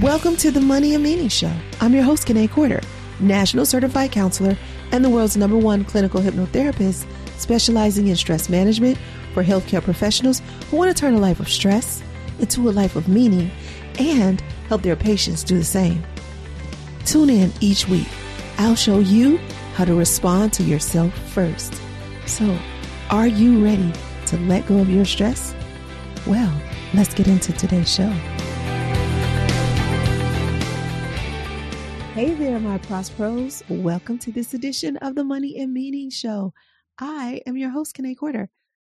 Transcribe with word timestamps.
Welcome 0.00 0.34
to 0.38 0.50
the 0.50 0.60
Money 0.60 0.94
and 0.94 1.04
Meaning 1.04 1.28
Show. 1.28 1.52
I'm 1.80 1.94
your 1.94 2.02
host, 2.02 2.26
Kiné 2.26 2.50
Corder, 2.50 2.82
National 3.20 3.64
Certified 3.64 4.10
Counselor 4.10 4.56
and 4.90 5.04
the 5.04 5.08
world's 5.08 5.36
number 5.36 5.56
one 5.56 5.84
clinical 5.84 6.20
hypnotherapist 6.20 7.06
specializing 7.36 8.08
in 8.08 8.16
stress 8.16 8.48
management 8.48 8.98
for 9.34 9.44
healthcare 9.44 9.82
professionals 9.82 10.42
who 10.68 10.78
want 10.78 10.94
to 10.94 11.00
turn 11.00 11.14
a 11.14 11.18
life 11.18 11.38
of 11.38 11.48
stress 11.48 12.02
into 12.40 12.68
a 12.68 12.72
life 12.72 12.96
of 12.96 13.06
meaning 13.06 13.52
and 14.00 14.40
help 14.68 14.82
their 14.82 14.96
patients 14.96 15.44
do 15.44 15.58
the 15.58 15.64
same. 15.64 16.02
Tune 17.04 17.30
in 17.30 17.52
each 17.60 17.86
week. 17.86 18.08
I'll 18.58 18.74
show 18.74 18.98
you 18.98 19.36
how 19.74 19.84
to 19.84 19.94
respond 19.94 20.52
to 20.54 20.64
yourself 20.64 21.14
first. 21.28 21.80
So, 22.26 22.58
are 23.10 23.28
you 23.28 23.62
ready 23.62 23.92
to 24.26 24.38
let 24.38 24.66
go 24.66 24.78
of 24.78 24.90
your 24.90 25.04
stress? 25.04 25.54
Well, 26.26 26.52
let's 26.94 27.14
get 27.14 27.28
into 27.28 27.52
today's 27.52 27.94
show. 27.94 28.12
Hey 32.14 32.32
there, 32.32 32.60
my 32.60 32.78
Prospros. 32.78 33.68
Welcome 33.68 34.18
to 34.20 34.30
this 34.30 34.54
edition 34.54 34.96
of 34.98 35.16
the 35.16 35.24
Money 35.24 35.58
and 35.58 35.72
Meaning 35.72 36.10
Show. 36.10 36.54
I 36.96 37.40
am 37.44 37.56
your 37.56 37.70
host, 37.70 37.96
Kiné 37.96 38.16
Corder, 38.16 38.50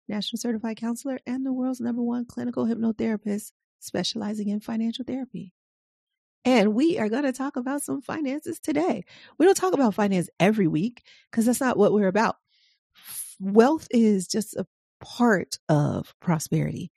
National 0.07 0.37
Certified 0.37 0.77
Counselor 0.77 1.17
and 1.25 1.43
the 1.43 1.51
world's 1.51 1.81
number 1.81 2.03
one 2.03 2.25
clinical 2.25 2.67
hypnotherapist 2.67 3.53
specializing 3.79 4.49
in 4.49 4.59
financial 4.59 5.03
therapy. 5.03 5.51
And 6.45 6.75
we 6.75 6.99
are 6.99 7.09
going 7.09 7.23
to 7.23 7.33
talk 7.33 7.55
about 7.55 7.81
some 7.81 8.03
finances 8.03 8.59
today. 8.59 9.03
We 9.39 9.47
don't 9.47 9.57
talk 9.57 9.73
about 9.73 9.95
finance 9.95 10.29
every 10.39 10.67
week 10.67 11.01
because 11.31 11.47
that's 11.47 11.59
not 11.59 11.75
what 11.75 11.93
we're 11.93 12.07
about. 12.07 12.35
Wealth 13.39 13.87
is 13.89 14.27
just 14.27 14.55
a 14.55 14.67
part 15.01 15.57
of 15.69 16.13
prosperity. 16.21 16.91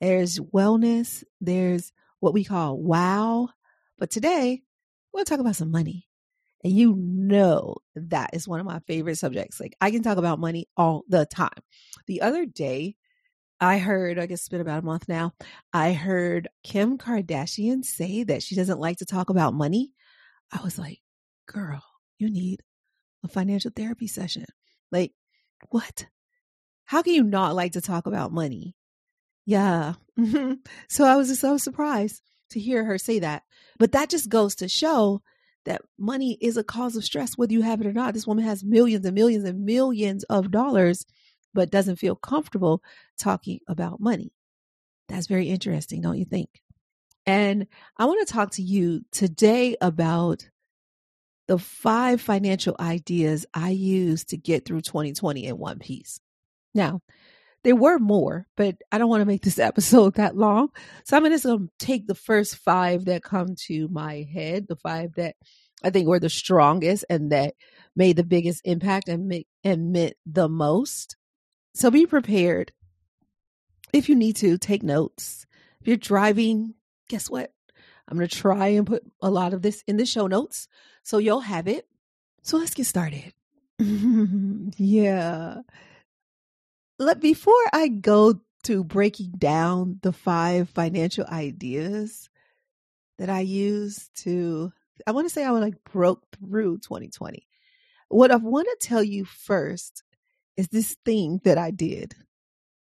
There's 0.00 0.38
wellness, 0.38 1.24
there's 1.40 1.92
what 2.20 2.32
we 2.32 2.44
call 2.44 2.78
wow. 2.78 3.48
But 3.98 4.10
today, 4.12 4.62
to 5.16 5.24
talk 5.24 5.40
about 5.40 5.56
some 5.56 5.70
money. 5.70 6.06
And 6.64 6.72
you 6.72 6.96
know 6.96 7.76
that 7.94 8.30
is 8.32 8.48
one 8.48 8.60
of 8.60 8.66
my 8.66 8.80
favorite 8.80 9.16
subjects. 9.16 9.60
Like 9.60 9.76
I 9.80 9.90
can 9.90 10.02
talk 10.02 10.18
about 10.18 10.40
money 10.40 10.68
all 10.76 11.04
the 11.08 11.24
time. 11.26 11.50
The 12.06 12.22
other 12.22 12.46
day, 12.46 12.96
I 13.60 13.78
heard, 13.78 14.18
I 14.18 14.26
guess 14.26 14.40
it's 14.40 14.48
been 14.48 14.60
about 14.60 14.82
a 14.82 14.86
month 14.86 15.08
now, 15.08 15.34
I 15.72 15.92
heard 15.92 16.48
Kim 16.62 16.98
Kardashian 16.98 17.84
say 17.84 18.22
that 18.24 18.42
she 18.42 18.54
doesn't 18.54 18.78
like 18.80 18.98
to 18.98 19.06
talk 19.06 19.30
about 19.30 19.54
money. 19.54 19.92
I 20.52 20.62
was 20.62 20.78
like, 20.78 21.00
girl, 21.46 21.82
you 22.18 22.30
need 22.30 22.62
a 23.24 23.28
financial 23.28 23.72
therapy 23.74 24.06
session. 24.06 24.44
Like, 24.92 25.12
what? 25.70 26.06
How 26.84 27.02
can 27.02 27.14
you 27.14 27.24
not 27.24 27.54
like 27.54 27.72
to 27.72 27.80
talk 27.80 28.06
about 28.06 28.32
money? 28.32 28.74
Yeah. 29.44 29.94
so 30.88 31.04
I 31.04 31.16
was 31.16 31.28
just 31.28 31.40
so 31.40 31.56
surprised 31.56 32.22
to 32.50 32.60
hear 32.60 32.84
her 32.84 32.98
say 32.98 33.18
that. 33.20 33.42
But 33.78 33.92
that 33.92 34.10
just 34.10 34.28
goes 34.28 34.54
to 34.56 34.68
show 34.68 35.22
that 35.64 35.82
money 35.98 36.38
is 36.40 36.56
a 36.56 36.64
cause 36.64 36.96
of 36.96 37.04
stress, 37.04 37.36
whether 37.36 37.52
you 37.52 37.62
have 37.62 37.80
it 37.80 37.86
or 37.86 37.92
not. 37.92 38.14
This 38.14 38.26
woman 38.26 38.44
has 38.44 38.64
millions 38.64 39.04
and 39.04 39.14
millions 39.14 39.44
and 39.44 39.64
millions 39.64 40.24
of 40.24 40.50
dollars, 40.50 41.04
but 41.54 41.70
doesn't 41.70 41.96
feel 41.96 42.16
comfortable 42.16 42.82
talking 43.18 43.60
about 43.68 44.00
money. 44.00 44.32
That's 45.08 45.26
very 45.26 45.48
interesting, 45.48 46.00
don't 46.00 46.18
you 46.18 46.24
think? 46.24 46.48
And 47.26 47.66
I 47.96 48.06
want 48.06 48.26
to 48.26 48.32
talk 48.32 48.52
to 48.52 48.62
you 48.62 49.02
today 49.12 49.76
about 49.80 50.48
the 51.46 51.58
five 51.58 52.20
financial 52.20 52.76
ideas 52.78 53.46
I 53.52 53.70
use 53.70 54.24
to 54.26 54.36
get 54.36 54.64
through 54.64 54.82
2020 54.82 55.46
in 55.46 55.58
one 55.58 55.78
piece. 55.78 56.20
Now, 56.74 57.00
there 57.64 57.76
were 57.76 57.98
more, 57.98 58.46
but 58.56 58.76
I 58.92 58.98
don't 58.98 59.08
want 59.08 59.20
to 59.20 59.26
make 59.26 59.42
this 59.42 59.58
episode 59.58 60.14
that 60.14 60.36
long. 60.36 60.68
So 61.04 61.16
I'm 61.16 61.24
just 61.26 61.44
going 61.44 61.68
to 61.68 61.84
take 61.84 62.06
the 62.06 62.14
first 62.14 62.56
five 62.56 63.06
that 63.06 63.22
come 63.22 63.54
to 63.66 63.88
my 63.88 64.26
head, 64.32 64.66
the 64.68 64.76
five 64.76 65.14
that 65.16 65.36
I 65.82 65.90
think 65.90 66.08
were 66.08 66.20
the 66.20 66.30
strongest 66.30 67.04
and 67.08 67.32
that 67.32 67.54
made 67.94 68.16
the 68.16 68.24
biggest 68.24 68.62
impact 68.64 69.08
and 69.08 69.26
make 69.28 69.46
and 69.64 69.92
meant 69.92 70.14
the 70.26 70.48
most. 70.48 71.16
So 71.74 71.90
be 71.90 72.06
prepared. 72.06 72.72
If 73.92 74.08
you 74.08 74.14
need 74.14 74.36
to, 74.36 74.58
take 74.58 74.82
notes. 74.82 75.46
If 75.80 75.86
you're 75.86 75.96
driving, 75.96 76.74
guess 77.08 77.30
what? 77.30 77.52
I'm 78.08 78.16
going 78.16 78.28
to 78.28 78.36
try 78.36 78.68
and 78.68 78.86
put 78.86 79.02
a 79.20 79.30
lot 79.30 79.52
of 79.52 79.62
this 79.62 79.82
in 79.86 79.96
the 79.96 80.06
show 80.06 80.26
notes 80.26 80.68
so 81.02 81.18
you'll 81.18 81.40
have 81.40 81.68
it. 81.68 81.86
So 82.42 82.56
let's 82.56 82.74
get 82.74 82.86
started. 82.86 83.32
yeah 84.78 85.58
let 86.98 87.20
before 87.20 87.54
I 87.72 87.88
go 87.88 88.40
to 88.64 88.84
breaking 88.84 89.32
down 89.38 89.98
the 90.02 90.12
five 90.12 90.68
financial 90.70 91.24
ideas 91.26 92.28
that 93.18 93.30
I 93.30 93.40
use 93.40 94.10
to 94.16 94.72
I 95.06 95.12
want 95.12 95.26
to 95.26 95.32
say 95.32 95.44
I 95.44 95.52
would 95.52 95.62
like 95.62 95.84
broke 95.92 96.24
through 96.36 96.78
2020. 96.78 97.46
What 98.08 98.30
I 98.30 98.36
want 98.36 98.66
to 98.68 98.86
tell 98.86 99.02
you 99.02 99.24
first 99.24 100.02
is 100.56 100.68
this 100.68 100.96
thing 101.04 101.40
that 101.44 101.56
I 101.56 101.70
did. 101.70 102.14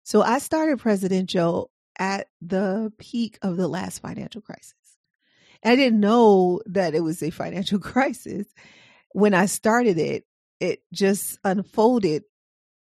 So 0.03 0.21
I 0.21 0.39
started 0.39 0.79
presidential 0.79 1.71
at 1.97 2.27
the 2.41 2.93
peak 2.97 3.37
of 3.41 3.57
the 3.57 3.67
last 3.67 3.99
financial 3.99 4.41
crisis. 4.41 4.73
And 5.61 5.73
I 5.73 5.75
didn't 5.75 5.99
know 5.99 6.61
that 6.67 6.95
it 6.95 7.01
was 7.01 7.21
a 7.21 7.31
financial 7.31 7.79
crisis. 7.79 8.47
When 9.11 9.33
I 9.33 9.45
started 9.47 9.97
it, 9.97 10.25
it 10.59 10.81
just 10.93 11.37
unfolded 11.43 12.23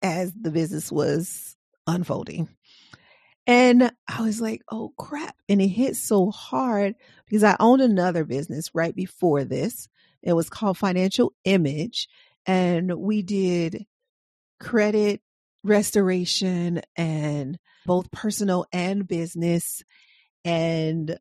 as 0.06 0.32
the 0.32 0.50
business 0.50 0.90
was 0.90 1.56
unfolding. 1.86 2.48
And 3.46 3.92
I 4.08 4.22
was 4.22 4.40
like, 4.40 4.62
oh 4.70 4.92
crap. 4.96 5.36
And 5.48 5.60
it 5.60 5.68
hit 5.68 5.96
so 5.96 6.30
hard 6.30 6.94
because 7.26 7.44
I 7.44 7.56
owned 7.60 7.82
another 7.82 8.24
business 8.24 8.74
right 8.74 8.94
before 8.94 9.44
this. 9.44 9.88
It 10.22 10.32
was 10.32 10.50
called 10.50 10.78
Financial 10.78 11.32
Image. 11.44 12.08
And 12.44 12.92
we 12.96 13.22
did 13.22 13.86
credit 14.58 15.20
restoration 15.62 16.82
and 16.96 17.58
both 17.84 18.10
personal 18.10 18.66
and 18.72 19.06
business. 19.06 19.82
And 20.44 21.18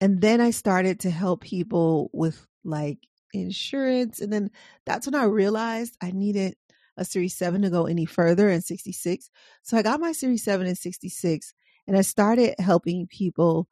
and 0.00 0.20
then 0.20 0.40
I 0.40 0.52
started 0.52 1.00
to 1.00 1.10
help 1.10 1.40
people 1.42 2.08
with 2.12 2.46
like 2.64 2.98
insurance. 3.32 4.20
And 4.20 4.32
then 4.32 4.50
that's 4.86 5.06
when 5.06 5.14
I 5.14 5.24
realized 5.24 5.96
I 6.00 6.12
needed 6.12 6.56
a 6.98 7.04
Series 7.04 7.36
7 7.36 7.62
to 7.62 7.70
go 7.70 7.86
any 7.86 8.04
further 8.04 8.48
in 8.50 8.60
66. 8.60 9.30
So 9.62 9.76
I 9.76 9.82
got 9.82 10.00
my 10.00 10.12
Series 10.12 10.44
7 10.44 10.66
in 10.66 10.74
66 10.74 11.54
and 11.86 11.96
I 11.96 12.02
started 12.02 12.54
helping 12.58 13.06
people 13.06 13.68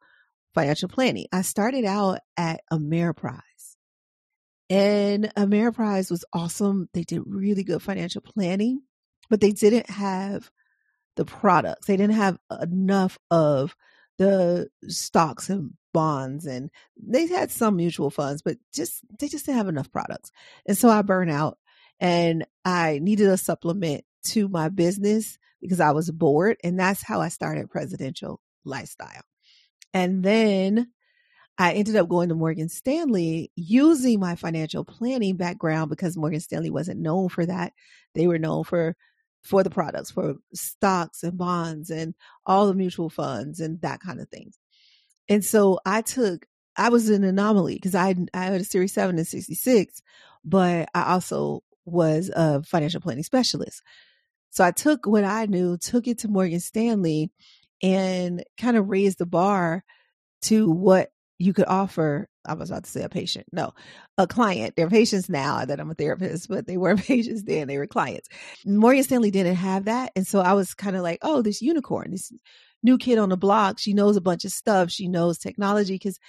financial 0.55 0.89
planning. 0.89 1.27
I 1.31 1.41
started 1.41 1.85
out 1.85 2.19
at 2.35 2.61
Ameriprise. 2.71 3.41
And 4.69 5.31
Ameriprise 5.35 6.09
was 6.09 6.25
awesome. 6.33 6.89
They 6.93 7.03
did 7.03 7.21
really 7.25 7.63
good 7.63 7.81
financial 7.81 8.21
planning, 8.21 8.81
but 9.29 9.39
they 9.39 9.51
didn't 9.51 9.89
have 9.89 10.49
the 11.15 11.25
products. 11.25 11.87
They 11.87 11.95
didn't 11.95 12.15
have 12.15 12.37
enough 12.61 13.17
of 13.29 13.75
the 14.17 14.67
stocks 14.87 15.49
and 15.49 15.73
bonds 15.93 16.45
and 16.45 16.69
they 16.95 17.27
had 17.27 17.49
some 17.49 17.75
mutual 17.75 18.09
funds, 18.09 18.41
but 18.41 18.57
just 18.73 19.01
they 19.19 19.27
just 19.27 19.45
didn't 19.45 19.57
have 19.57 19.67
enough 19.67 19.91
products. 19.91 20.31
And 20.67 20.77
so 20.77 20.89
I 20.89 21.01
burn 21.01 21.29
out 21.29 21.57
and 21.99 22.45
I 22.65 22.99
needed 23.01 23.27
a 23.27 23.37
supplement 23.37 24.03
to 24.27 24.47
my 24.47 24.69
business 24.69 25.37
because 25.61 25.79
I 25.79 25.91
was 25.91 26.11
bored. 26.11 26.57
And 26.63 26.79
that's 26.79 27.03
how 27.03 27.21
I 27.21 27.29
started 27.29 27.69
Presidential 27.69 28.39
Lifestyle. 28.65 29.23
And 29.93 30.23
then 30.23 30.91
I 31.57 31.73
ended 31.73 31.95
up 31.95 32.07
going 32.07 32.29
to 32.29 32.35
Morgan 32.35 32.69
Stanley 32.69 33.51
using 33.55 34.19
my 34.19 34.35
financial 34.35 34.85
planning 34.85 35.37
background 35.37 35.89
because 35.89 36.17
Morgan 36.17 36.39
Stanley 36.39 36.69
wasn't 36.69 36.99
known 36.99 37.29
for 37.29 37.45
that. 37.45 37.73
They 38.13 38.27
were 38.27 38.37
known 38.39 38.63
for 38.63 38.95
for 39.43 39.63
the 39.63 39.69
products, 39.69 40.11
for 40.11 40.35
stocks 40.53 41.23
and 41.23 41.37
bonds 41.37 41.89
and 41.89 42.13
all 42.45 42.67
the 42.67 42.73
mutual 42.73 43.09
funds 43.09 43.59
and 43.59 43.79
that 43.81 44.01
kind 44.01 44.19
of 44.19 44.27
things. 44.29 44.57
And 45.29 45.43
so 45.43 45.79
I 45.85 46.01
took 46.01 46.45
I 46.75 46.89
was 46.89 47.09
an 47.09 47.23
anomaly 47.23 47.75
because 47.75 47.95
I 47.95 48.15
I 48.33 48.45
had 48.45 48.61
a 48.61 48.65
series 48.65 48.93
7 48.93 49.17
and 49.17 49.27
66, 49.27 50.01
but 50.45 50.89
I 50.93 51.13
also 51.13 51.63
was 51.87 52.29
a 52.35 52.61
financial 52.63 53.01
planning 53.01 53.23
specialist. 53.23 53.81
So 54.49 54.63
I 54.63 54.71
took 54.71 55.05
what 55.05 55.23
I 55.23 55.45
knew, 55.45 55.77
took 55.77 56.07
it 56.07 56.19
to 56.19 56.27
Morgan 56.27 56.59
Stanley 56.59 57.31
and 57.81 58.43
kind 58.59 58.77
of 58.77 58.89
raised 58.89 59.19
the 59.19 59.25
bar 59.25 59.83
to 60.43 60.69
what 60.69 61.09
you 61.39 61.53
could 61.53 61.67
offer. 61.67 62.27
I 62.45 62.53
was 62.53 62.69
about 62.69 62.85
to 62.85 62.89
say 62.89 63.03
a 63.03 63.09
patient. 63.09 63.45
No, 63.51 63.73
a 64.17 64.25
client. 64.25 64.75
They're 64.75 64.89
patients 64.89 65.29
now 65.29 65.65
that 65.65 65.79
I'm 65.79 65.91
a 65.91 65.93
therapist, 65.93 66.49
but 66.49 66.65
they 66.65 66.77
weren't 66.77 67.03
patients 67.05 67.43
then. 67.43 67.67
They 67.67 67.77
were 67.77 67.87
clients. 67.87 68.29
Morgan 68.65 69.03
Stanley 69.03 69.31
didn't 69.31 69.55
have 69.55 69.85
that. 69.85 70.11
And 70.15 70.25
so 70.25 70.39
I 70.39 70.53
was 70.53 70.73
kind 70.73 70.95
of 70.95 71.03
like, 71.03 71.19
oh, 71.21 71.41
this 71.41 71.61
unicorn, 71.61 72.11
this 72.11 72.31
new 72.83 72.97
kid 72.97 73.17
on 73.17 73.29
the 73.29 73.37
block. 73.37 73.79
She 73.79 73.93
knows 73.93 74.17
a 74.17 74.21
bunch 74.21 74.45
of 74.45 74.51
stuff. 74.51 74.89
She 74.89 75.07
knows 75.07 75.37
technology 75.37 75.95
because 75.95 76.19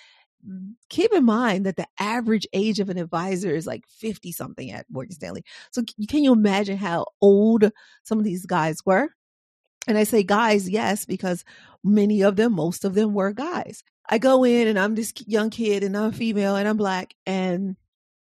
Mm, 0.47 0.75
keep 0.89 1.13
in 1.13 1.25
mind 1.25 1.67
that 1.67 1.77
the 1.77 1.87
average 1.99 2.47
age 2.53 2.81
of 2.81 2.91
an 2.91 2.99
advisor 2.99 3.55
is 3.55 3.67
like 3.67 3.87
50 3.89 4.33
something 4.33 4.71
at 4.71 4.87
Morgan 4.91 5.13
Stanley. 5.13 5.45
So 5.71 5.83
can 6.09 6.25
you 6.25 6.33
imagine 6.33 6.77
how 6.77 7.07
old 7.21 7.71
some 8.05 8.19
of 8.19 8.25
these 8.25 8.47
guys 8.47 8.85
were? 8.85 9.09
And 9.87 9.97
I 9.97 10.05
say 10.05 10.23
guys, 10.23 10.69
yes, 10.69 11.05
because 11.07 11.45
many 11.83 12.23
of 12.23 12.37
them, 12.37 12.53
most 12.55 12.85
of 12.85 12.95
them 12.95 13.15
were 13.15 13.33
guys. 13.33 13.83
I 14.09 14.19
go 14.19 14.45
in 14.45 14.69
and 14.69 14.79
I'm 14.79 14.95
this 14.95 15.13
young 15.27 15.51
kid 15.51 15.83
and 15.83 15.97
I'm 15.97 16.13
female 16.13 16.57
and 16.57 16.69
I'm 16.69 16.77
black 16.77 17.15
and 17.27 17.77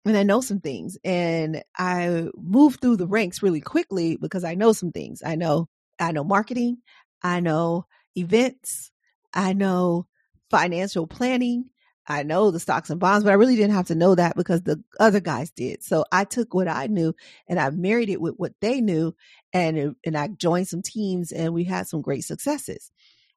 and 0.06 0.18
I 0.18 0.24
know 0.24 0.40
some 0.40 0.62
things 0.62 0.98
and 1.04 1.62
I 1.78 2.28
move 2.38 2.78
through 2.82 2.96
the 2.96 3.08
ranks 3.08 3.44
really 3.44 3.60
quickly 3.60 4.16
because 4.16 4.46
I 4.46 4.56
know 4.56 4.72
some 4.72 4.92
things. 4.92 5.22
I 5.26 5.36
know 5.36 5.68
I 6.00 6.12
know 6.12 6.24
marketing, 6.24 6.78
I 7.22 7.40
know 7.42 7.86
events, 8.16 8.92
I 9.34 9.54
know 9.54 10.08
financial 10.50 11.08
planning, 11.08 11.70
I 12.08 12.24
know 12.24 12.52
the 12.52 12.60
stocks 12.60 12.90
and 12.90 13.00
bonds, 13.00 13.26
but 13.26 13.32
I 13.32 13.36
really 13.36 13.56
didn't 13.56 13.76
have 13.76 13.88
to 13.88 13.96
know 13.96 14.16
that 14.16 14.36
because 14.36 14.62
the 14.62 14.82
other 15.00 15.20
guys 15.20 15.52
did. 15.52 15.84
So 15.84 16.06
I 16.12 16.24
took 16.24 16.54
what 16.54 16.68
I 16.68 16.88
knew 16.88 17.14
and 17.48 17.60
I 17.60 17.70
married 17.70 18.10
it 18.10 18.22
with 18.22 18.36
what 18.38 18.54
they 18.62 18.80
knew 18.80 19.14
and 19.54 19.96
and 20.06 20.18
I 20.18 20.28
joined 20.30 20.68
some 20.70 20.82
teams 20.82 21.32
and 21.32 21.54
we 21.54 21.66
had 21.66 21.88
some 21.88 22.02
great 22.02 22.24
successes. 22.24 22.92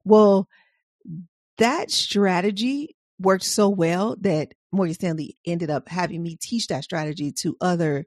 Well, 0.05 0.49
that 1.59 1.91
strategy 1.91 2.97
worked 3.19 3.45
so 3.45 3.69
well 3.69 4.17
that 4.21 4.55
Morgan 4.73 4.95
Stanley 4.95 5.37
ended 5.45 5.71
up 5.71 5.89
having 5.89 6.23
me 6.23 6.37
teach 6.37 6.69
that 6.69 6.85
strategy 6.85 7.33
to 7.33 7.57
other 7.61 8.07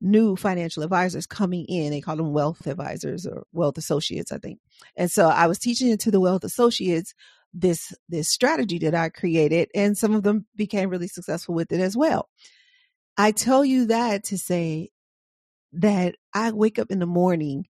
new 0.00 0.36
financial 0.36 0.82
advisors 0.82 1.26
coming 1.26 1.64
in. 1.66 1.90
They 1.90 2.00
call 2.00 2.16
them 2.16 2.32
wealth 2.32 2.66
advisors 2.66 3.26
or 3.26 3.44
wealth 3.52 3.78
associates, 3.78 4.30
I 4.30 4.38
think. 4.38 4.60
And 4.96 5.10
so 5.10 5.28
I 5.28 5.46
was 5.46 5.58
teaching 5.58 5.88
it 5.90 6.00
to 6.00 6.10
the 6.10 6.20
wealth 6.20 6.44
associates 6.44 7.14
this 7.56 7.94
this 8.08 8.28
strategy 8.28 8.78
that 8.78 8.94
I 8.94 9.08
created 9.08 9.70
and 9.74 9.96
some 9.96 10.14
of 10.14 10.22
them 10.22 10.46
became 10.54 10.90
really 10.90 11.08
successful 11.08 11.54
with 11.54 11.72
it 11.72 11.80
as 11.80 11.96
well. 11.96 12.28
I 13.16 13.32
tell 13.32 13.64
you 13.64 13.86
that 13.86 14.24
to 14.24 14.38
say 14.38 14.90
that 15.72 16.16
I 16.34 16.52
wake 16.52 16.78
up 16.78 16.90
in 16.90 16.98
the 16.98 17.06
morning 17.06 17.66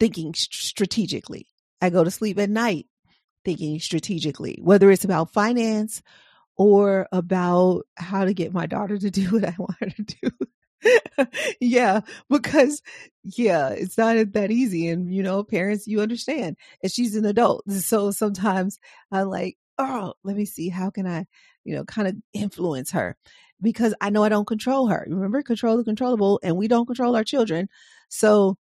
thinking 0.00 0.34
strategically. 0.34 1.46
I 1.80 1.90
go 1.90 2.04
to 2.04 2.10
sleep 2.10 2.38
at 2.38 2.50
night 2.50 2.86
thinking 3.44 3.78
strategically, 3.80 4.58
whether 4.62 4.90
it's 4.90 5.04
about 5.04 5.32
finance 5.32 6.02
or 6.56 7.08
about 7.12 7.82
how 7.96 8.24
to 8.24 8.34
get 8.34 8.52
my 8.52 8.66
daughter 8.66 8.98
to 8.98 9.10
do 9.10 9.24
what 9.30 9.44
I 9.44 9.54
want 9.58 9.76
her 9.80 9.90
to 9.90 10.02
do. 10.02 10.30
yeah, 11.60 12.00
because 12.28 12.82
yeah, 13.24 13.70
it's 13.70 13.98
not 13.98 14.32
that 14.32 14.50
easy. 14.50 14.88
And 14.88 15.12
you 15.14 15.22
know, 15.22 15.42
parents, 15.44 15.86
you 15.86 16.00
understand. 16.00 16.56
And 16.82 16.92
she's 16.92 17.16
an 17.16 17.24
adult. 17.24 17.64
So 17.70 18.10
sometimes 18.10 18.78
I'm 19.10 19.28
like, 19.28 19.56
oh, 19.78 20.14
let 20.24 20.36
me 20.36 20.44
see, 20.44 20.68
how 20.68 20.90
can 20.90 21.06
I, 21.06 21.26
you 21.64 21.74
know, 21.74 21.84
kind 21.84 22.08
of 22.08 22.16
influence 22.32 22.90
her? 22.92 23.16
Because 23.60 23.94
I 24.00 24.10
know 24.10 24.24
I 24.24 24.28
don't 24.28 24.46
control 24.46 24.88
her. 24.88 25.06
Remember, 25.08 25.42
control 25.42 25.76
the 25.76 25.84
controllable, 25.84 26.40
and 26.42 26.56
we 26.56 26.68
don't 26.68 26.86
control 26.86 27.14
our 27.16 27.24
children. 27.24 27.68
So 28.08 28.56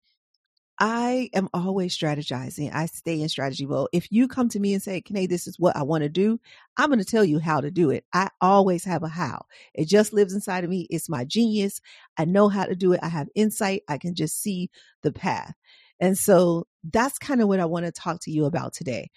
I 0.81 1.31
am 1.35 1.49
always 1.53 1.97
strategizing. 1.97 2.73
I 2.73 2.87
stay 2.87 3.21
in 3.21 3.29
strategy 3.29 3.67
mode. 3.67 3.89
If 3.93 4.13
you 4.13 4.29
come 4.29 4.49
to 4.51 4.61
me 4.61 4.75
and 4.75 4.83
say, 4.83 5.01
Kane, 5.01 5.29
this 5.29 5.49
is 5.49 5.59
what 5.59 5.77
I 5.77 5.83
want 5.83 6.03
to 6.03 6.09
do, 6.09 6.39
I'm 6.77 6.89
going 6.89 7.01
to 7.01 7.05
tell 7.05 7.25
you 7.25 7.41
how 7.41 7.61
to 7.61 7.71
do 7.71 7.91
it. 7.91 8.05
I 8.13 8.29
always 8.41 8.85
have 8.85 9.03
a 9.03 9.09
how. 9.09 9.47
It 9.75 9.89
just 9.89 10.13
lives 10.13 10.33
inside 10.33 10.63
of 10.63 10.71
me. 10.71 10.87
It's 10.89 11.09
my 11.09 11.25
genius. 11.25 11.81
I 12.17 12.27
know 12.27 12.49
how 12.49 12.65
to 12.65 12.77
do 12.77 12.93
it. 12.93 13.01
I 13.03 13.09
have 13.09 13.29
insight. 13.35 13.83
I 13.89 13.99
can 13.99 14.15
just 14.15 14.41
see 14.41 14.71
the 15.03 15.11
path. 15.11 15.55
And 15.99 16.17
so 16.17 16.69
that's 16.85 17.19
kind 17.19 17.43
of 17.43 17.49
what 17.49 17.59
I 17.59 17.65
want 17.65 17.87
to 17.87 17.93
talk 17.93 18.21
to 18.23 18.31
you 18.31 18.45
about 18.45 18.73
today. 18.73 19.11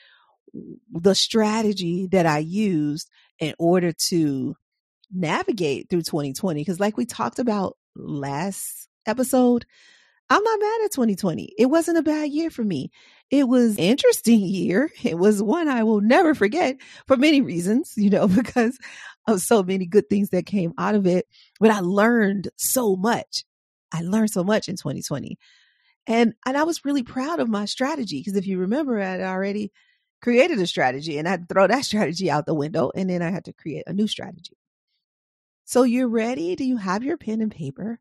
The 0.91 1.13
strategy 1.13 2.07
that 2.07 2.25
I 2.25 2.39
used 2.39 3.09
in 3.39 3.53
order 3.59 3.91
to 4.07 4.55
navigate 5.13 5.89
through 5.89 6.01
2020. 6.01 6.59
Because, 6.59 6.79
like 6.79 6.97
we 6.97 7.05
talked 7.05 7.37
about 7.37 7.77
last 7.95 8.87
episode, 9.05 9.65
I'm 10.31 10.41
not 10.45 10.59
mad 10.61 10.81
at 10.85 10.91
2020. 10.93 11.55
It 11.57 11.65
wasn't 11.65 11.97
a 11.97 12.01
bad 12.01 12.31
year 12.31 12.49
for 12.49 12.63
me. 12.63 12.89
It 13.31 13.49
was 13.49 13.77
interesting 13.77 14.39
year. 14.45 14.89
It 15.03 15.17
was 15.17 15.43
one 15.43 15.67
I 15.67 15.83
will 15.83 15.99
never 15.99 16.33
forget 16.33 16.77
for 17.05 17.17
many 17.17 17.41
reasons, 17.41 17.93
you 17.97 18.09
know, 18.09 18.27
because 18.29 18.79
of 19.27 19.41
so 19.41 19.61
many 19.61 19.85
good 19.85 20.09
things 20.09 20.29
that 20.29 20.45
came 20.45 20.71
out 20.77 20.95
of 20.95 21.05
it. 21.05 21.27
But 21.59 21.71
I 21.71 21.81
learned 21.81 22.47
so 22.55 22.95
much. 22.95 23.43
I 23.91 24.03
learned 24.03 24.31
so 24.31 24.41
much 24.41 24.69
in 24.69 24.77
2020. 24.77 25.37
And 26.07 26.33
and 26.45 26.55
I 26.55 26.63
was 26.63 26.85
really 26.85 27.03
proud 27.03 27.41
of 27.41 27.49
my 27.49 27.65
strategy 27.65 28.21
because 28.21 28.37
if 28.37 28.47
you 28.47 28.57
remember, 28.59 29.01
I 29.01 29.21
already 29.23 29.73
created 30.21 30.59
a 30.59 30.65
strategy 30.65 31.17
and 31.17 31.27
I 31.27 31.39
throw 31.39 31.67
that 31.67 31.83
strategy 31.83 32.31
out 32.31 32.45
the 32.45 32.53
window 32.53 32.89
and 32.95 33.09
then 33.09 33.21
I 33.21 33.31
had 33.31 33.43
to 33.45 33.53
create 33.53 33.83
a 33.85 33.91
new 33.91 34.07
strategy. 34.07 34.55
So 35.65 35.83
you're 35.83 36.07
ready? 36.07 36.55
Do 36.55 36.63
you 36.63 36.77
have 36.77 37.03
your 37.03 37.17
pen 37.17 37.41
and 37.41 37.51
paper? 37.51 37.99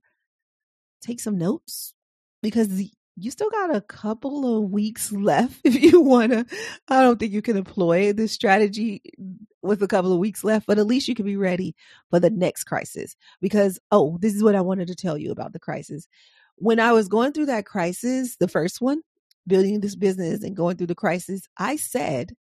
Take 1.02 1.18
some 1.18 1.36
notes 1.36 1.94
because 2.42 2.90
you 3.16 3.30
still 3.30 3.50
got 3.50 3.74
a 3.74 3.80
couple 3.80 4.56
of 4.56 4.70
weeks 4.70 5.12
left 5.12 5.60
if 5.64 5.80
you 5.80 6.00
want 6.00 6.32
to. 6.32 6.46
I 6.88 7.02
don't 7.02 7.18
think 7.18 7.32
you 7.32 7.42
can 7.42 7.56
employ 7.56 8.12
this 8.12 8.32
strategy 8.32 9.02
mm, 9.20 9.36
with 9.62 9.82
a 9.82 9.88
couple 9.88 10.12
of 10.12 10.18
weeks 10.18 10.42
left, 10.42 10.66
but 10.66 10.78
at 10.78 10.86
least 10.86 11.08
you 11.08 11.14
can 11.14 11.26
be 11.26 11.36
ready 11.36 11.74
for 12.08 12.18
the 12.18 12.30
next 12.30 12.64
crisis. 12.64 13.16
Because, 13.40 13.78
oh, 13.90 14.18
this 14.20 14.34
is 14.34 14.42
what 14.42 14.54
I 14.54 14.62
wanted 14.62 14.88
to 14.88 14.94
tell 14.94 15.18
you 15.18 15.30
about 15.32 15.52
the 15.52 15.58
crisis. 15.58 16.08
When 16.56 16.80
I 16.80 16.92
was 16.92 17.08
going 17.08 17.32
through 17.32 17.46
that 17.46 17.66
crisis, 17.66 18.36
the 18.36 18.48
first 18.48 18.80
one, 18.80 19.02
building 19.46 19.80
this 19.80 19.96
business 19.96 20.42
and 20.42 20.56
going 20.56 20.76
through 20.76 20.86
the 20.88 20.94
crisis, 20.94 21.42
I 21.58 21.76
said, 21.76 22.34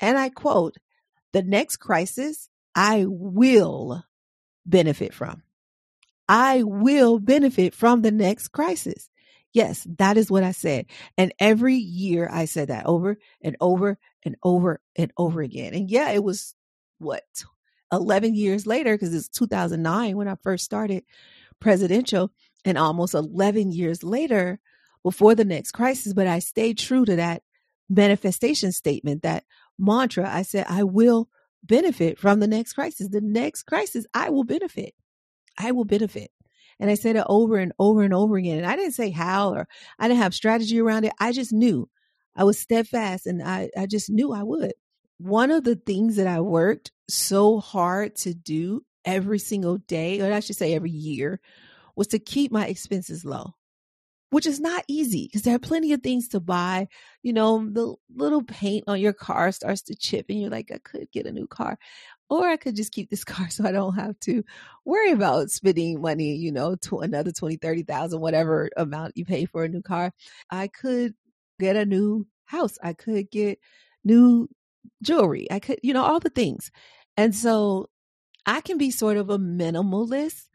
and 0.00 0.18
I 0.18 0.30
quote, 0.30 0.76
the 1.32 1.42
next 1.42 1.76
crisis 1.76 2.48
I 2.74 3.04
will 3.06 4.04
benefit 4.66 5.14
from. 5.14 5.42
I 6.28 6.62
will 6.62 7.18
benefit 7.18 7.74
from 7.74 8.02
the 8.02 8.12
next 8.12 8.48
crisis. 8.48 9.09
Yes, 9.52 9.86
that 9.98 10.16
is 10.16 10.30
what 10.30 10.44
I 10.44 10.52
said. 10.52 10.86
And 11.18 11.34
every 11.38 11.74
year 11.74 12.28
I 12.30 12.44
said 12.44 12.68
that 12.68 12.86
over 12.86 13.18
and 13.42 13.56
over 13.60 13.98
and 14.24 14.36
over 14.42 14.80
and 14.96 15.12
over 15.16 15.40
again. 15.40 15.74
And 15.74 15.90
yeah, 15.90 16.10
it 16.10 16.22
was 16.22 16.54
what 16.98 17.24
11 17.92 18.34
years 18.34 18.66
later 18.66 18.94
because 18.94 19.14
it's 19.14 19.28
2009 19.28 20.16
when 20.16 20.28
I 20.28 20.36
first 20.42 20.64
started 20.64 21.04
presidential 21.60 22.30
and 22.64 22.78
almost 22.78 23.14
11 23.14 23.72
years 23.72 24.04
later 24.04 24.60
before 25.02 25.34
the 25.34 25.44
next 25.44 25.72
crisis, 25.72 26.12
but 26.12 26.26
I 26.26 26.38
stayed 26.38 26.78
true 26.78 27.04
to 27.04 27.16
that 27.16 27.42
manifestation 27.88 28.70
statement, 28.70 29.22
that 29.22 29.44
mantra. 29.78 30.28
I 30.30 30.42
said, 30.42 30.66
I 30.68 30.84
will 30.84 31.28
benefit 31.62 32.18
from 32.18 32.40
the 32.40 32.46
next 32.46 32.74
crisis. 32.74 33.08
The 33.08 33.20
next 33.20 33.64
crisis, 33.64 34.06
I 34.14 34.30
will 34.30 34.44
benefit. 34.44 34.94
I 35.58 35.72
will 35.72 35.84
benefit. 35.84 36.30
And 36.80 36.90
I 36.90 36.94
said 36.94 37.16
it 37.16 37.24
over 37.28 37.58
and 37.58 37.72
over 37.78 38.02
and 38.02 38.12
over 38.12 38.36
again. 38.36 38.58
And 38.58 38.66
I 38.66 38.74
didn't 38.74 38.94
say 38.94 39.10
how 39.10 39.54
or 39.54 39.68
I 39.98 40.08
didn't 40.08 40.22
have 40.22 40.34
strategy 40.34 40.80
around 40.80 41.04
it. 41.04 41.12
I 41.20 41.32
just 41.32 41.52
knew 41.52 41.88
I 42.34 42.44
was 42.44 42.58
steadfast 42.58 43.26
and 43.26 43.42
I, 43.42 43.70
I 43.76 43.86
just 43.86 44.10
knew 44.10 44.32
I 44.32 44.42
would. 44.42 44.72
One 45.18 45.50
of 45.50 45.64
the 45.64 45.76
things 45.76 46.16
that 46.16 46.26
I 46.26 46.40
worked 46.40 46.90
so 47.08 47.60
hard 47.60 48.16
to 48.16 48.34
do 48.34 48.82
every 49.04 49.38
single 49.38 49.76
day, 49.76 50.20
or 50.20 50.32
I 50.32 50.40
should 50.40 50.56
say 50.56 50.74
every 50.74 50.90
year, 50.90 51.40
was 51.94 52.08
to 52.08 52.18
keep 52.18 52.50
my 52.50 52.66
expenses 52.66 53.24
low 53.24 53.54
which 54.30 54.46
is 54.46 54.60
not 54.60 54.84
easy 54.88 55.26
because 55.26 55.42
there 55.42 55.54
are 55.54 55.60
plenty 55.60 55.92
of 55.92 56.02
things 56.02 56.28
to 56.28 56.40
buy. 56.40 56.88
You 57.22 57.32
know, 57.32 57.68
the 57.68 57.94
little 58.14 58.42
paint 58.42 58.84
on 58.86 59.00
your 59.00 59.12
car 59.12 59.52
starts 59.52 59.82
to 59.82 59.94
chip, 59.94 60.26
and 60.28 60.40
you're 60.40 60.50
like, 60.50 60.70
I 60.72 60.78
could 60.78 61.10
get 61.12 61.26
a 61.26 61.32
new 61.32 61.46
car 61.46 61.78
or 62.30 62.46
I 62.48 62.56
could 62.56 62.76
just 62.76 62.92
keep 62.92 63.10
this 63.10 63.24
car 63.24 63.50
so 63.50 63.66
I 63.66 63.72
don't 63.72 63.96
have 63.96 64.18
to 64.20 64.42
worry 64.84 65.10
about 65.10 65.50
spending 65.50 66.00
money, 66.00 66.36
you 66.36 66.52
know, 66.52 66.76
to 66.76 67.00
another 67.00 67.32
20, 67.32 67.56
30,000, 67.56 68.20
whatever 68.20 68.70
amount 68.76 69.16
you 69.16 69.24
pay 69.26 69.44
for 69.44 69.64
a 69.64 69.68
new 69.68 69.82
car. 69.82 70.12
I 70.50 70.68
could 70.68 71.14
get 71.58 71.76
a 71.76 71.84
new 71.84 72.26
house. 72.46 72.78
I 72.82 72.94
could 72.94 73.30
get 73.30 73.58
new 74.04 74.48
jewelry. 75.02 75.50
I 75.50 75.58
could, 75.58 75.80
you 75.82 75.92
know, 75.92 76.04
all 76.04 76.20
the 76.20 76.30
things. 76.30 76.70
And 77.16 77.34
so 77.34 77.90
I 78.46 78.60
can 78.60 78.78
be 78.78 78.90
sort 78.90 79.16
of 79.16 79.28
a 79.28 79.38
minimalist. 79.38 80.46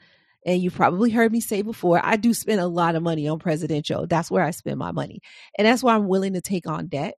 And 0.47 0.61
you've 0.61 0.75
probably 0.75 1.09
heard 1.09 1.31
me 1.31 1.41
say 1.41 1.63
before, 1.63 1.99
I 2.03 2.17
do 2.17 2.33
spend 2.33 2.61
a 2.61 2.67
lot 2.67 2.95
of 2.95 3.01
money 3.01 3.27
on 3.27 3.39
presidential. 3.39 4.05
That's 4.05 4.29
where 4.29 4.43
I 4.43 4.51
spend 4.51 4.77
my 4.77 4.91
money. 4.91 5.21
And 5.57 5.67
that's 5.67 5.81
why 5.81 5.95
I'm 5.95 6.07
willing 6.07 6.33
to 6.33 6.41
take 6.41 6.67
on 6.67 6.87
debt 6.87 7.15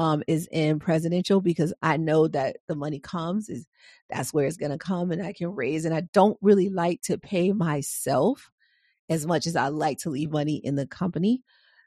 um, 0.00 0.22
is 0.26 0.48
in 0.50 0.78
presidential 0.78 1.42
because 1.42 1.74
I 1.82 1.98
know 1.98 2.26
that 2.28 2.56
the 2.66 2.74
money 2.74 2.98
comes 3.00 3.50
is 3.50 3.66
that's 4.08 4.32
where 4.32 4.46
it's 4.46 4.56
going 4.56 4.72
to 4.72 4.78
come 4.78 5.10
and 5.12 5.22
I 5.22 5.34
can 5.34 5.54
raise. 5.54 5.84
And 5.84 5.94
I 5.94 6.00
don't 6.14 6.38
really 6.40 6.70
like 6.70 7.02
to 7.02 7.18
pay 7.18 7.52
myself 7.52 8.50
as 9.10 9.26
much 9.26 9.46
as 9.46 9.56
I 9.56 9.68
like 9.68 9.98
to 9.98 10.10
leave 10.10 10.30
money 10.32 10.56
in 10.56 10.74
the 10.74 10.86
company. 10.86 11.42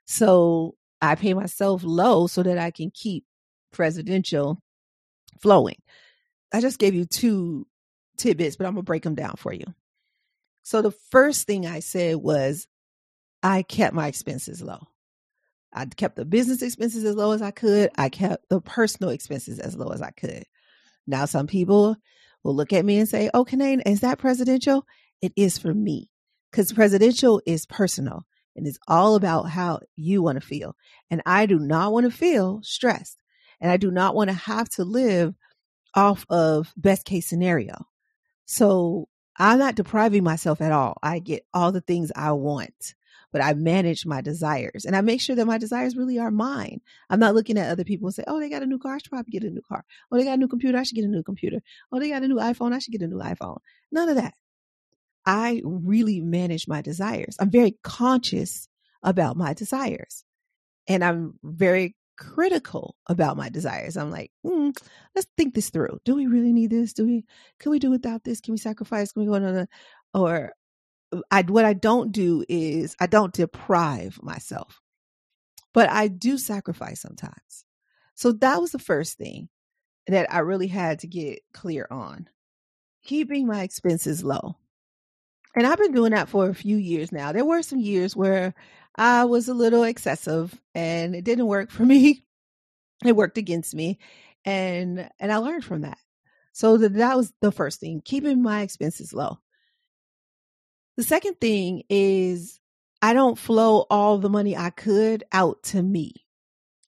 So 0.06 0.76
I 1.02 1.16
pay 1.16 1.34
myself 1.34 1.82
low 1.84 2.28
so 2.28 2.44
that 2.44 2.60
I 2.60 2.70
can 2.70 2.92
keep 2.94 3.26
presidential 3.72 4.60
flowing. 5.42 5.78
I 6.54 6.62
just 6.62 6.78
gave 6.78 6.94
you 6.94 7.06
two 7.06 7.66
tidbits, 8.18 8.58
but 8.58 8.68
I'm 8.68 8.74
going 8.74 8.84
to 8.84 8.88
break 8.88 9.02
them 9.02 9.16
down 9.16 9.38
for 9.38 9.52
you. 9.52 9.66
So 10.62 10.84
the 10.84 10.94
first 11.10 11.48
thing 11.48 11.66
I 11.66 11.80
said 11.80 12.18
was 12.18 12.68
I 13.42 13.64
kept 13.64 13.96
my 13.96 14.08
expenses 14.08 14.62
low. 14.62 14.88
I 15.74 15.86
kept 15.86 16.16
the 16.16 16.26
business 16.26 16.62
expenses 16.62 17.04
as 17.04 17.16
low 17.16 17.32
as 17.32 17.42
I 17.42 17.52
could. 17.52 17.90
I 17.98 18.10
kept 18.10 18.50
the 18.50 18.62
personal 18.62 19.10
expenses 19.10 19.60
as 19.60 19.76
low 19.76 19.90
as 19.90 20.02
I 20.02 20.12
could. 20.12 20.44
Now, 21.08 21.26
some 21.26 21.48
people 21.48 21.96
will 22.44 22.56
look 22.56 22.74
at 22.74 22.86
me 22.86 22.98
and 23.00 23.10
say, 23.10 23.30
Oh, 23.34 23.46
Kanane, 23.46 23.82
is 23.86 24.02
that 24.02 24.20
presidential? 24.20 24.86
It 25.22 25.34
is 25.36 25.58
for 25.58 25.74
me 25.74 26.10
because 26.52 26.74
presidential 26.74 27.42
is 27.46 27.66
personal 27.66 28.26
and 28.56 28.68
it's 28.68 28.78
all 28.88 29.16
about 29.16 29.50
how 29.50 29.80
you 29.96 30.22
want 30.22 30.40
to 30.40 30.46
feel. 30.46 30.76
And 31.10 31.22
I 31.26 31.46
do 31.46 31.58
not 31.58 31.92
want 31.92 32.06
to 32.06 32.16
feel 32.16 32.60
stressed 32.64 33.18
and 33.60 33.72
I 33.72 33.78
do 33.78 33.90
not 33.90 34.16
want 34.16 34.30
to 34.30 34.36
have 34.36 34.70
to 34.72 34.84
live 34.84 35.34
off 35.96 36.26
of 36.30 36.74
best 36.76 37.06
case 37.06 37.28
scenario. 37.28 37.86
So 38.46 39.08
I'm 39.38 39.60
not 39.60 39.76
depriving 39.76 40.24
myself 40.24 40.62
at 40.62 40.72
all. 40.72 40.98
I 41.02 41.20
get 41.20 41.46
all 41.54 41.72
the 41.72 41.82
things 41.82 42.12
I 42.16 42.34
want, 42.34 42.94
but 43.34 43.44
I 43.44 43.54
manage 43.56 44.06
my 44.06 44.22
desires 44.22 44.86
and 44.86 44.96
I 44.96 45.02
make 45.02 45.20
sure 45.20 45.36
that 45.36 45.46
my 45.46 45.58
desires 45.58 45.98
really 45.98 46.20
are 46.20 46.32
mine. 46.32 46.80
I'm 47.10 47.20
not 47.20 47.34
looking 47.34 47.58
at 47.58 47.70
other 47.70 47.84
people 47.84 48.08
and 48.08 48.16
say, 48.16 48.24
oh, 48.28 48.40
they 48.40 48.50
got 48.50 48.64
a 48.64 48.68
new 48.68 48.80
car. 48.80 48.96
I 48.96 48.98
should 49.00 49.10
probably 49.10 49.32
get 49.32 49.44
a 49.44 49.50
new 49.50 49.64
car. 49.68 49.84
Oh, 50.12 50.18
they 50.18 50.24
got 50.24 50.36
a 50.36 50.38
new 50.38 50.48
computer. 50.48 50.78
I 50.78 50.84
should 50.84 50.96
get 50.96 51.04
a 51.04 51.10
new 51.10 51.24
computer. 51.24 51.60
Oh, 51.92 52.00
they 52.00 52.10
got 52.10 52.24
a 52.24 52.28
new 52.28 52.38
iPhone. 52.38 52.74
I 52.74 52.80
should 52.80 52.94
get 52.94 53.02
a 53.02 53.08
new 53.08 53.18
iPhone. 53.18 53.58
None 53.92 54.08
of 54.08 54.16
that. 54.16 54.36
I 55.26 55.62
really 55.66 56.22
manage 56.22 56.68
my 56.68 56.82
desires. 56.82 57.36
I'm 57.40 57.50
very 57.50 57.78
conscious 57.84 58.70
about 59.02 59.36
my 59.36 59.54
desires 59.54 60.24
and 60.88 61.04
I'm 61.04 61.40
very 61.44 61.96
critical 62.18 62.96
about 63.08 63.38
my 63.38 63.50
desires. 63.50 63.98
I'm 63.98 64.12
like, 64.12 64.32
mm, 64.46 64.78
let's 65.16 65.28
think 65.38 65.56
this 65.56 65.70
through. 65.70 66.00
Do 66.06 66.16
we 66.16 66.28
really 66.28 66.54
need 66.54 66.70
this? 66.70 66.94
Do 66.94 67.06
we? 67.06 67.26
Can 67.60 67.72
we 67.72 67.80
do 67.80 67.90
without 67.90 68.24
this? 68.24 68.42
Can 68.42 68.54
we 68.54 68.58
sacrifice? 68.58 69.12
Can 69.12 69.24
we 69.24 69.28
go 69.28 69.36
on 69.36 69.44
a? 69.44 69.68
Or 70.14 70.54
I 71.32 71.42
what 71.44 71.66
I 71.66 71.74
don't 71.74 72.12
do 72.12 72.44
is 72.48 72.96
I 73.00 73.08
don't 73.08 73.34
deprive 73.34 74.20
myself, 74.22 74.82
but 75.74 75.90
I 75.90 76.08
do 76.08 76.38
sacrifice 76.38 77.02
sometimes. 77.02 77.66
So 78.16 78.32
that 78.34 78.62
was 78.62 78.72
the 78.72 78.80
first 78.80 79.18
thing 79.18 79.50
that 80.08 80.32
I 80.34 80.40
really 80.40 80.68
had 80.68 81.00
to 81.00 81.08
get 81.08 81.40
clear 81.54 81.88
on. 81.90 82.28
Keeping 83.04 83.48
my 83.48 83.64
expenses 83.64 84.24
low. 84.24 84.58
And 85.56 85.68
I've 85.68 85.78
been 85.78 85.92
doing 85.92 86.12
that 86.12 86.30
for 86.30 86.50
a 86.50 86.56
few 86.56 86.78
years 86.78 87.12
now. 87.12 87.32
There 87.32 87.46
were 87.46 87.62
some 87.62 87.80
years 87.80 88.16
where 88.16 88.54
I 88.96 89.26
was 89.26 89.48
a 89.48 89.54
little 89.54 89.84
excessive 89.84 90.60
and 90.74 91.16
it 91.16 91.24
didn't 91.24 91.48
work 91.48 91.70
for 91.72 91.84
me. 91.86 92.26
It 93.04 93.16
worked 93.16 93.38
against 93.38 93.76
me. 93.76 94.00
And 94.46 95.10
and 95.20 95.32
I 95.32 95.38
learned 95.38 95.66
from 95.66 95.82
that. 95.82 95.98
So 96.54 96.78
that, 96.78 96.94
that 96.94 97.18
was 97.18 97.34
the 97.42 97.52
first 97.52 97.80
thing, 97.80 98.02
keeping 98.04 98.42
my 98.42 98.62
expenses 98.62 99.14
low. 99.14 99.40
The 100.98 101.04
second 101.04 101.40
thing 101.42 101.84
is 101.90 102.60
I 103.02 103.14
don't 103.14 103.38
flow 103.38 103.86
all 103.90 104.18
the 104.18 104.30
money 104.30 104.56
I 104.56 104.70
could 104.70 105.24
out 105.32 105.64
to 105.64 105.82
me. 105.82 106.14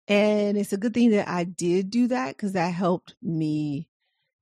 And 0.08 0.58
it's 0.58 0.74
a 0.74 0.78
good 0.78 0.94
thing 0.94 1.12
that 1.12 1.28
I 1.28 1.44
did 1.44 1.90
do 1.90 2.08
that 2.08 2.36
because 2.38 2.54
that 2.54 2.74
helped 2.74 3.16
me 3.22 3.88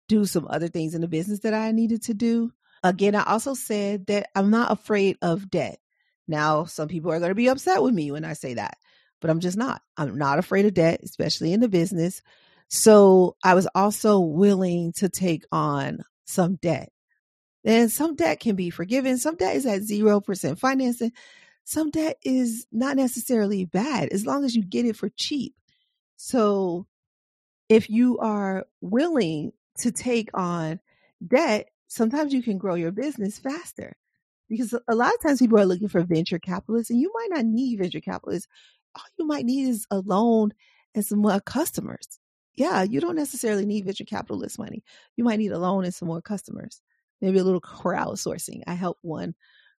do 0.09 0.25
some 0.25 0.47
other 0.49 0.67
things 0.67 0.93
in 0.93 1.01
the 1.01 1.07
business 1.07 1.39
that 1.39 1.53
I 1.53 1.71
needed 1.71 2.03
to 2.03 2.13
do. 2.13 2.51
Again, 2.83 3.15
I 3.15 3.23
also 3.23 3.53
said 3.53 4.07
that 4.07 4.29
I'm 4.35 4.49
not 4.49 4.71
afraid 4.71 5.17
of 5.21 5.49
debt. 5.49 5.79
Now, 6.27 6.65
some 6.65 6.87
people 6.87 7.11
are 7.11 7.19
going 7.19 7.31
to 7.31 7.35
be 7.35 7.47
upset 7.47 7.81
with 7.81 7.93
me 7.93 8.11
when 8.11 8.25
I 8.25 8.33
say 8.33 8.55
that, 8.55 8.77
but 9.21 9.29
I'm 9.29 9.39
just 9.39 9.57
not. 9.57 9.81
I'm 9.97 10.17
not 10.17 10.39
afraid 10.39 10.65
of 10.65 10.73
debt, 10.73 10.99
especially 11.03 11.53
in 11.53 11.59
the 11.61 11.69
business. 11.69 12.21
So 12.69 13.35
I 13.43 13.55
was 13.55 13.67
also 13.73 14.19
willing 14.19 14.93
to 14.97 15.09
take 15.09 15.45
on 15.51 15.99
some 16.25 16.55
debt. 16.55 16.92
And 17.65 17.91
some 17.91 18.15
debt 18.15 18.39
can 18.39 18.55
be 18.55 18.69
forgiven. 18.69 19.17
Some 19.17 19.35
debt 19.35 19.55
is 19.55 19.65
at 19.65 19.81
0% 19.81 20.59
financing. 20.59 21.13
Some 21.63 21.91
debt 21.91 22.17
is 22.23 22.67
not 22.71 22.97
necessarily 22.97 23.65
bad 23.65 24.09
as 24.09 24.25
long 24.25 24.43
as 24.43 24.55
you 24.55 24.63
get 24.63 24.85
it 24.85 24.97
for 24.97 25.09
cheap. 25.09 25.55
So 26.17 26.87
if 27.69 27.89
you 27.89 28.17
are 28.19 28.65
willing 28.81 29.53
to 29.79 29.91
take 29.91 30.29
on 30.33 30.79
debt, 31.25 31.69
sometimes 31.87 32.33
you 32.33 32.43
can 32.43 32.57
grow 32.57 32.75
your 32.75 32.91
business 32.91 33.39
faster 33.39 33.95
because 34.49 34.75
a 34.87 34.95
lot 34.95 35.13
of 35.13 35.21
times 35.21 35.39
people 35.39 35.59
are 35.59 35.65
looking 35.65 35.87
for 35.87 36.01
venture 36.01 36.39
capitalists 36.39 36.89
and 36.89 36.99
you 36.99 37.11
might 37.13 37.29
not 37.35 37.45
need 37.45 37.79
venture 37.79 38.01
capitalists. 38.01 38.47
All 38.95 39.03
you 39.17 39.25
might 39.25 39.45
need 39.45 39.69
is 39.69 39.87
a 39.89 39.99
loan 39.99 40.53
and 40.93 41.05
some 41.05 41.19
more 41.19 41.39
customers. 41.39 42.19
Yeah, 42.55 42.83
you 42.83 42.99
don't 42.99 43.15
necessarily 43.15 43.65
need 43.65 43.85
venture 43.85 44.03
capitalist 44.03 44.59
money. 44.59 44.83
You 45.15 45.23
might 45.23 45.39
need 45.39 45.51
a 45.51 45.57
loan 45.57 45.85
and 45.85 45.93
some 45.93 46.07
more 46.07 46.21
customers. 46.21 46.81
Maybe 47.23 47.39
a 47.39 47.43
little 47.43 47.59
crowdsourcing. 47.59 48.61
I 48.67 48.75
helped 48.75 49.03
one 49.03 49.33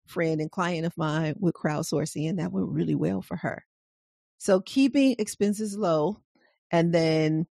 friend 0.06 0.40
and 0.40 0.50
client 0.50 0.84
of 0.84 0.98
mine 0.98 1.36
with 1.38 1.54
crowdsourcing 1.54 2.28
and 2.28 2.40
that 2.40 2.50
went 2.50 2.70
really 2.70 2.96
well 2.96 3.22
for 3.22 3.36
her. 3.36 3.64
So 4.38 4.60
keeping 4.60 5.14
expenses 5.20 5.78
low 5.78 6.18
and 6.72 6.92
then 6.92 7.46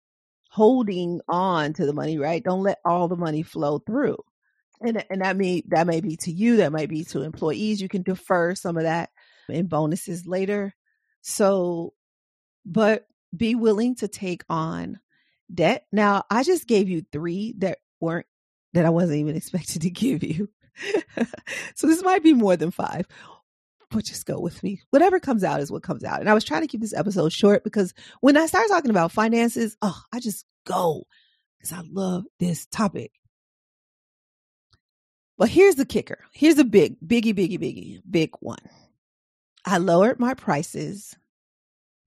holding 0.50 1.22
on 1.30 1.74
to 1.74 1.86
the 1.86 1.94
money, 1.94 2.18
right? 2.18 2.44
Don't 2.44 2.64
let 2.64 2.80
all 2.84 3.08
the 3.08 3.16
money 3.16 3.44
flow 3.44 3.78
through 3.78 4.18
and 4.82 5.06
and 5.10 5.22
that 5.22 5.38
may 5.38 5.64
that 5.68 5.88
may 5.88 6.02
be 6.02 6.18
to 6.18 6.32
you 6.32 6.58
that 6.58 6.72
might 6.72 6.90
be 6.90 7.04
to 7.04 7.22
employees 7.22 7.82
you 7.82 7.88
can 7.88 8.02
defer 8.02 8.56
some 8.56 8.78
of 8.78 8.84
that 8.84 9.10
in 9.50 9.68
bonuses 9.68 10.26
later 10.26 10.74
so 11.22 11.94
but 12.66 13.06
be 13.36 13.56
willing 13.56 13.96
to 13.96 14.08
take 14.08 14.44
on 14.50 15.00
debt 15.54 15.86
now 15.92 16.24
i 16.30 16.44
just 16.44 16.68
gave 16.68 16.90
you 16.90 17.04
three 17.12 17.54
that 17.58 17.80
weren't 18.00 18.26
that 18.74 18.86
i 18.86 18.90
wasn't 18.90 19.18
even 19.18 19.36
expected 19.38 19.82
to 19.84 19.90
give 19.90 20.24
you. 20.24 20.50
So 21.76 21.88
this 21.88 22.04
might 22.04 22.24
be 22.24 22.34
more 22.34 22.56
than 22.56 22.72
five 22.72 23.08
but 23.92 24.06
just 24.06 24.26
go 24.26 24.40
with 24.40 24.64
me. 24.64 24.82
Whatever 24.90 25.20
comes 25.20 25.44
out 25.44 25.60
is 25.60 25.70
what 25.70 25.84
comes 25.84 26.04
out. 26.04 26.22
And 26.22 26.30
i 26.30 26.34
was 26.34 26.44
trying 26.44 26.62
to 26.62 26.68
keep 26.68 26.82
this 26.82 26.94
episode 26.94 27.34
short 27.34 27.64
because 27.64 27.94
when 28.22 28.38
i 28.38 28.46
start 28.46 28.68
talking 28.70 28.90
about 28.90 29.12
finances 29.12 29.76
oh 29.82 30.02
i 30.14 30.20
just 30.20 30.46
go 30.66 31.06
because 31.58 31.74
i 31.74 31.82
love 31.92 32.26
this 32.40 32.66
topic. 32.68 33.12
But 35.38 35.50
here's 35.50 35.76
the 35.76 35.86
kicker. 35.86 36.20
Here's 36.34 36.60
a 36.60 36.64
big, 36.64 36.98
biggie, 37.02 37.34
biggie, 37.34 37.58
biggie, 37.58 38.02
big 38.10 38.32
one. 38.42 38.60
I 39.66 39.78
lowered 39.80 40.20
my 40.20 40.36
prices 40.36 41.16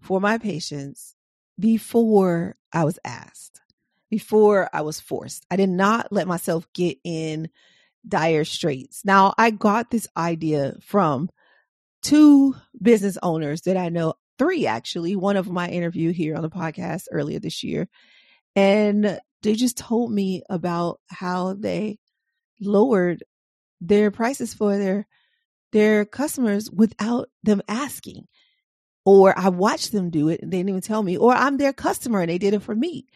for 0.00 0.20
my 0.20 0.38
patients 0.38 1.16
before 1.58 2.56
I 2.72 2.84
was 2.84 2.98
asked, 3.04 3.60
before 4.14 4.70
I 4.72 4.82
was 4.82 5.00
forced. 5.00 5.44
I 5.50 5.56
did 5.56 5.70
not 5.70 6.12
let 6.12 6.28
myself 6.28 6.68
get 6.72 6.98
in 7.02 7.48
dire 8.06 8.44
straits. 8.44 9.04
Now, 9.04 9.34
I 9.36 9.50
got 9.50 9.90
this 9.90 10.06
idea 10.16 10.76
from 10.82 11.30
two 12.00 12.54
business 12.80 13.18
owners 13.24 13.62
that 13.62 13.76
I 13.76 13.88
know, 13.88 14.14
three 14.38 14.68
actually. 14.68 15.16
One 15.16 15.36
of 15.36 15.50
my 15.50 15.68
interview 15.68 16.12
here 16.12 16.36
on 16.36 16.42
the 16.42 16.48
podcast 16.48 17.06
earlier 17.10 17.40
this 17.40 17.64
year. 17.64 17.88
And 18.54 19.18
they 19.42 19.54
just 19.54 19.76
told 19.76 20.12
me 20.12 20.44
about 20.48 21.00
how 21.08 21.54
they 21.54 21.98
lowered 22.60 23.24
their 23.80 24.12
prices 24.12 24.54
for 24.54 24.78
their 24.78 25.08
their 25.72 26.04
customers 26.04 26.70
without 26.70 27.30
them 27.42 27.62
asking. 27.66 28.28
Or 29.04 29.36
I 29.36 29.48
watched 29.48 29.90
them 29.90 30.10
do 30.10 30.28
it 30.28 30.40
and 30.40 30.52
they 30.52 30.58
didn't 30.58 30.68
even 30.68 30.82
tell 30.82 31.02
me, 31.02 31.16
or 31.16 31.32
I'm 31.32 31.56
their 31.56 31.72
customer 31.72 32.20
and 32.20 32.30
they 32.30 32.38
did 32.38 32.54
it 32.54 32.62
for 32.62 32.76
me. 32.76 33.08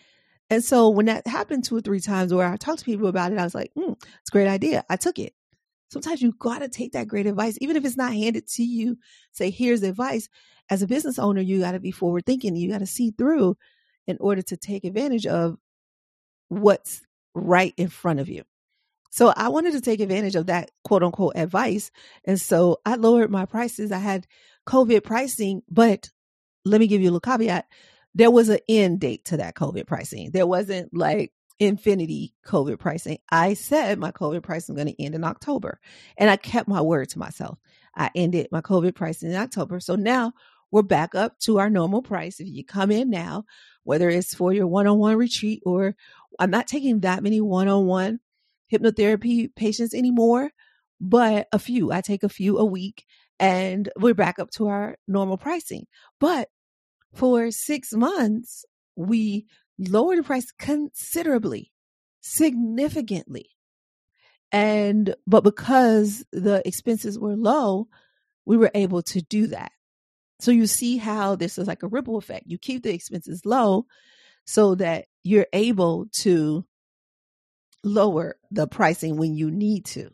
And 0.51 0.65
so 0.65 0.89
when 0.89 1.07
that 1.07 1.27
happened 1.27 1.65
two 1.65 1.77
or 1.77 1.81
three 1.81 2.01
times 2.01 2.33
where 2.33 2.47
I 2.47 2.57
talked 2.57 2.81
to 2.81 2.85
people 2.85 3.09
about 3.09 3.33
it, 3.33 3.39
I 3.39 3.45
was 3.45 3.55
like, 3.55 3.73
mm, 3.77 3.93
it's 3.93 4.31
a 4.31 4.33
great 4.33 4.49
idea. 4.49 4.85
I 4.89 4.97
took 4.97 5.19
it. 5.19 5.35
Sometimes 5.91 6.21
you 6.21 6.33
got 6.39 6.61
to 6.61 6.69
take 6.69 6.93
that 6.93 7.09
great 7.09 7.27
advice, 7.27 7.59
even 7.61 7.77
if 7.77 7.85
it's 7.85 7.97
not 7.97 8.13
handed 8.13 8.47
to 8.49 8.63
you. 8.63 8.99
Say, 9.33 9.51
here's 9.51 9.83
advice. 9.83 10.29
As 10.71 10.83
a 10.83 10.87
business 10.87 11.19
owner, 11.19 11.41
you 11.41 11.61
got 11.61 11.73
to 11.73 11.81
be 11.81 11.91
forward 11.91 12.27
thinking. 12.27 12.57
You 12.57 12.71
got 12.71 12.79
to 12.79 12.87
see 12.87 13.11
through 13.11 13.57
in 14.07 14.17
order 14.21 14.43
to 14.43 14.57
take 14.57 14.85
advantage 14.85 15.27
of 15.27 15.57
what's 16.49 17.03
right 17.35 17.75
in 17.77 17.89
front 17.89 18.21
of 18.21 18.29
you. 18.29 18.45
So 19.11 19.33
I 19.35 19.49
wanted 19.49 19.73
to 19.73 19.81
take 19.81 20.01
advantage 20.01 20.35
of 20.35 20.47
that 20.47 20.71
quote 20.85 21.03
unquote 21.03 21.33
advice. 21.37 21.91
And 22.25 22.41
so 22.41 22.79
I 22.85 22.97
lowered 22.97 23.31
my 23.31 23.47
prices. 23.47 23.91
I 23.93 23.99
had 23.99 24.27
COVID 24.67 25.03
pricing, 25.03 25.63
but 25.71 26.11
let 26.65 26.81
me 26.81 26.87
give 26.87 27.01
you 27.01 27.09
a 27.09 27.13
little 27.13 27.21
caveat. 27.21 27.67
There 28.15 28.31
was 28.31 28.49
an 28.49 28.59
end 28.69 29.01
date 29.01 29.27
to 29.27 29.39
that 29.39 29.55
COVID 29.55 29.87
pricing. 29.87 30.31
There 30.33 30.47
wasn't 30.47 30.95
like 30.95 31.33
infinity 31.59 32.35
COVID 32.47 32.79
pricing. 32.79 33.19
I 33.31 33.55
said 33.55 33.99
my 33.99 34.13
COVID 34.13 34.43
pricing 34.43 34.77
is 34.77 34.83
going 34.83 34.95
to 34.95 35.03
end 35.03 35.15
in 35.15 35.25
October. 35.25 35.81
And 36.17 36.31
I 36.31 36.37
kept 36.37 36.69
my 36.69 36.81
word 36.81 37.09
to 37.11 37.19
myself. 37.19 37.59
I 37.95 38.11
ended 38.15 38.49
my 38.53 38.61
COVID 38.61 38.95
pricing 38.95 39.31
in 39.31 39.37
October. 39.37 39.81
So 39.81 39.97
now 39.97 40.33
we're 40.71 40.83
back 40.83 41.15
up 41.15 41.39
to 41.41 41.59
our 41.59 41.71
normal 41.71 42.03
price. 42.03 42.41
If 42.41 42.49
you 42.49 42.65
come 42.65 42.91
in 42.91 43.11
now, 43.11 43.45
whether 43.85 44.09
it's 44.09 44.35
for 44.35 44.53
your 44.53 44.67
one 44.67 44.87
on 44.87 44.99
one 44.99 45.17
retreat 45.17 45.63
or 45.65 45.95
I'm 46.39 46.51
not 46.51 46.67
taking 46.67 47.01
that 47.01 47.23
many 47.23 47.41
one 47.41 47.69
on 47.69 47.87
one 47.87 48.21
hypnotherapy 48.73 49.55
patients 49.55 49.95
anymore, 49.95 50.51
but 51.01 51.49
a 51.53 51.59
few. 51.59 51.91
I 51.91 52.03
take 52.03 52.23
a 52.23 52.29
few 52.29 52.59
a 52.59 52.65
week 52.65 53.05
and 53.41 53.89
we're 53.99 54.15
back 54.15 54.39
up 54.39 54.51
to 54.53 54.69
our 54.69 54.97
normal 55.07 55.39
pricing. 55.39 55.87
But 56.21 56.49
for 57.15 57.51
six 57.51 57.93
months, 57.93 58.65
we 58.97 59.47
lowered 59.79 60.19
the 60.19 60.23
price 60.23 60.51
considerably, 60.59 61.73
significantly. 62.21 63.51
And, 64.51 65.15
but 65.27 65.45
because 65.45 66.25
the 66.33 66.63
expenses 66.67 67.19
were 67.19 67.37
low, 67.37 67.89
we 68.47 68.57
were 68.57 68.71
able 68.75 69.03
to 69.03 69.21
do 69.21 69.49
that. 69.49 69.73
So 70.41 70.51
you 70.51 70.67
see 70.67 70.97
how 70.97 71.37
this 71.37 71.59
is 71.59 71.67
like 71.67 71.83
a 71.83 71.89
ripple 71.89 72.17
effect. 72.17 72.45
You 72.47 72.59
keep 72.59 72.83
the 72.83 72.95
expenses 72.95 73.45
low 73.45 73.87
so 74.47 74.75
that 74.77 75.07
you're 75.23 75.49
able 75.53 76.07
to 76.21 76.65
lower 77.85 78.37
the 78.51 78.67
pricing 78.67 79.17
when 79.17 79.35
you 79.35 79.51
need 79.51 79.85
to 79.85 80.11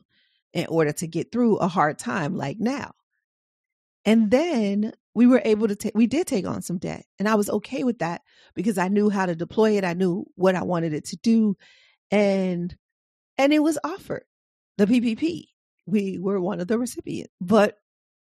in 0.53 0.67
order 0.67 0.93
to 0.93 1.07
get 1.07 1.31
through 1.31 1.57
a 1.59 1.69
hard 1.69 1.99
time 1.99 2.35
like 2.37 2.59
now. 2.59 2.93
And 4.05 4.31
then 4.31 4.93
we 5.15 5.27
were 5.27 5.43
able 5.45 5.69
to 5.69 5.77
take, 5.77 5.95
we 5.95 6.07
did 6.07 6.27
take 6.27 6.47
on 6.47 6.63
some 6.63 6.79
debt. 6.79 7.05
And 7.19 7.29
I 7.29 7.37
was 7.37 7.49
okay 7.49 7.85
with 7.85 8.01
that 8.01 8.23
because 8.55 8.79
I 8.79 8.89
knew 8.89 9.11
how 9.11 9.27
to 9.27 9.35
deploy 9.35 9.77
it. 9.77 9.85
I 9.85 9.95
knew 9.95 10.27
what 10.35 10.57
I 10.57 10.65
wanted 10.65 10.93
it 10.93 11.07
to 11.07 11.17
do. 11.17 11.57
And 12.11 12.75
and 13.39 13.53
it 13.53 13.61
was 13.61 13.79
offered 13.83 14.25
the 14.79 14.87
PPP. 14.87 15.47
We 15.87 16.19
were 16.19 16.41
one 16.41 16.61
of 16.61 16.69
the 16.69 16.79
recipients, 16.79 17.33
but 17.41 17.79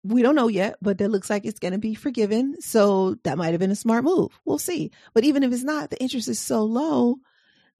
we 0.03 0.21
don't 0.21 0.35
know 0.35 0.47
yet, 0.47 0.77
but 0.81 0.97
that 0.99 1.09
looks 1.09 1.29
like 1.29 1.45
it's 1.45 1.59
going 1.59 1.73
to 1.73 1.79
be 1.79 1.95
forgiven. 1.95 2.61
So 2.61 3.15
that 3.23 3.37
might 3.37 3.51
have 3.51 3.59
been 3.59 3.71
a 3.71 3.75
smart 3.75 4.03
move. 4.03 4.39
We'll 4.45 4.57
see. 4.57 4.91
But 5.13 5.23
even 5.23 5.43
if 5.43 5.51
it's 5.51 5.63
not, 5.63 5.89
the 5.89 6.01
interest 6.01 6.27
is 6.27 6.39
so 6.39 6.63
low 6.63 7.17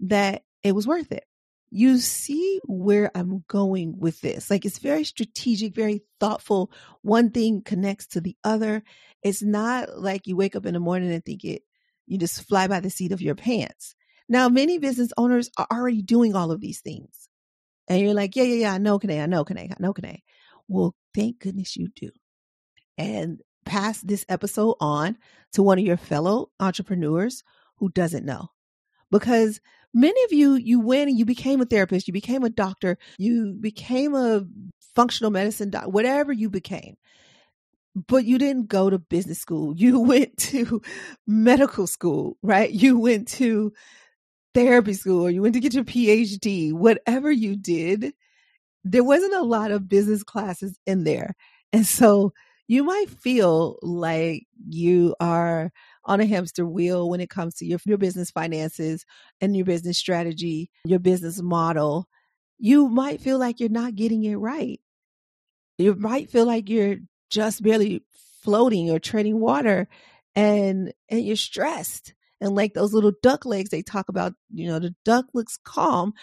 that 0.01 0.43
it 0.63 0.73
was 0.73 0.87
worth 0.87 1.11
it. 1.11 1.23
You 1.71 1.97
see 1.97 2.59
where 2.65 3.11
I'm 3.15 3.43
going 3.47 3.99
with 3.99 4.21
this. 4.21 4.49
Like 4.49 4.65
it's 4.65 4.79
very 4.79 5.03
strategic, 5.03 5.75
very 5.75 6.03
thoughtful. 6.19 6.71
One 7.01 7.31
thing 7.31 7.61
connects 7.63 8.07
to 8.07 8.21
the 8.21 8.37
other. 8.43 8.83
It's 9.23 9.41
not 9.41 9.99
like 9.99 10.27
you 10.27 10.35
wake 10.35 10.55
up 10.55 10.65
in 10.65 10.73
the 10.73 10.79
morning 10.79 11.11
and 11.11 11.25
think 11.25 11.43
it, 11.43 11.63
you 12.07 12.17
just 12.17 12.47
fly 12.47 12.67
by 12.67 12.79
the 12.79 12.89
seat 12.89 13.11
of 13.11 13.21
your 13.21 13.35
pants. 13.35 13.95
Now, 14.29 14.49
many 14.49 14.79
business 14.79 15.11
owners 15.17 15.49
are 15.57 15.67
already 15.71 16.01
doing 16.01 16.35
all 16.35 16.51
of 16.51 16.61
these 16.61 16.81
things. 16.81 17.29
And 17.87 18.01
you're 18.01 18.13
like, 18.13 18.35
yeah, 18.35 18.43
yeah, 18.43 18.55
yeah, 18.55 18.73
I 18.73 18.77
know 18.77 18.97
Kane, 18.97 19.21
I 19.21 19.25
know 19.25 19.43
Kane, 19.43 19.71
I 19.71 19.75
know 19.79 19.93
Kane. 19.93 20.21
Well, 20.67 20.95
thank 21.13 21.39
goodness 21.39 21.75
you 21.75 21.89
do. 21.95 22.09
And 22.97 23.41
pass 23.65 24.01
this 24.01 24.25
episode 24.29 24.75
on 24.79 25.17
to 25.53 25.63
one 25.63 25.77
of 25.79 25.85
your 25.85 25.97
fellow 25.97 26.49
entrepreneurs 26.59 27.43
who 27.77 27.89
doesn't 27.89 28.25
know. 28.25 28.49
Because 29.11 29.59
many 29.95 30.23
of 30.25 30.33
you, 30.33 30.55
you 30.55 30.79
went 30.79 31.09
and 31.09 31.17
you 31.17 31.25
became 31.25 31.61
a 31.61 31.65
therapist, 31.65 32.07
you 32.07 32.13
became 32.13 32.43
a 32.43 32.49
doctor, 32.49 32.97
you 33.17 33.57
became 33.59 34.13
a 34.13 34.45
functional 34.95 35.31
medicine 35.31 35.71
doc, 35.71 35.85
whatever 35.85 36.31
you 36.31 36.49
became. 36.51 36.95
But 37.95 38.25
you 38.25 38.37
didn't 38.37 38.67
go 38.67 38.89
to 38.89 38.99
business 38.99 39.39
school. 39.39 39.73
You 39.77 40.01
went 40.01 40.37
to 40.37 40.81
medical 41.25 41.87
school, 41.87 42.37
right? 42.43 42.69
You 42.69 42.99
went 42.99 43.29
to 43.29 43.71
therapy 44.53 44.93
school 44.93 45.25
or 45.25 45.29
you 45.29 45.41
went 45.41 45.55
to 45.55 45.61
get 45.61 45.73
your 45.73 45.83
PhD, 45.83 46.73
whatever 46.73 47.31
you 47.31 47.55
did, 47.55 48.13
there 48.83 49.03
wasn't 49.03 49.33
a 49.33 49.43
lot 49.43 49.71
of 49.71 49.89
business 49.89 50.23
classes 50.23 50.79
in 50.85 51.03
there. 51.03 51.35
And 51.73 51.85
so 51.85 52.33
you 52.67 52.83
might 52.83 53.09
feel 53.09 53.77
like 53.81 54.45
you 54.69 55.15
are 55.19 55.71
on 56.05 56.19
a 56.19 56.25
hamster 56.25 56.65
wheel 56.65 57.09
when 57.09 57.19
it 57.19 57.29
comes 57.29 57.55
to 57.55 57.65
your, 57.65 57.79
your 57.85 57.97
business 57.97 58.31
finances 58.31 59.05
and 59.41 59.55
your 59.55 59.65
business 59.65 59.97
strategy, 59.97 60.69
your 60.85 60.99
business 60.99 61.41
model. 61.41 62.07
You 62.57 62.87
might 62.87 63.21
feel 63.21 63.39
like 63.39 63.59
you're 63.59 63.69
not 63.69 63.95
getting 63.95 64.23
it 64.23 64.35
right. 64.35 64.79
You 65.77 65.95
might 65.95 66.29
feel 66.29 66.45
like 66.45 66.69
you're 66.69 66.97
just 67.29 67.63
barely 67.63 68.03
floating 68.43 68.91
or 68.91 68.99
treading 68.99 69.39
water 69.39 69.87
and 70.35 70.93
and 71.09 71.25
you're 71.25 71.35
stressed 71.35 72.13
and 72.39 72.55
like 72.55 72.73
those 72.73 72.93
little 72.93 73.13
duck 73.23 73.45
legs 73.45 73.69
they 73.69 73.81
talk 73.81 74.09
about, 74.09 74.33
you 74.53 74.67
know, 74.67 74.79
the 74.79 74.93
duck 75.03 75.25
looks 75.33 75.57
calm, 75.63 76.13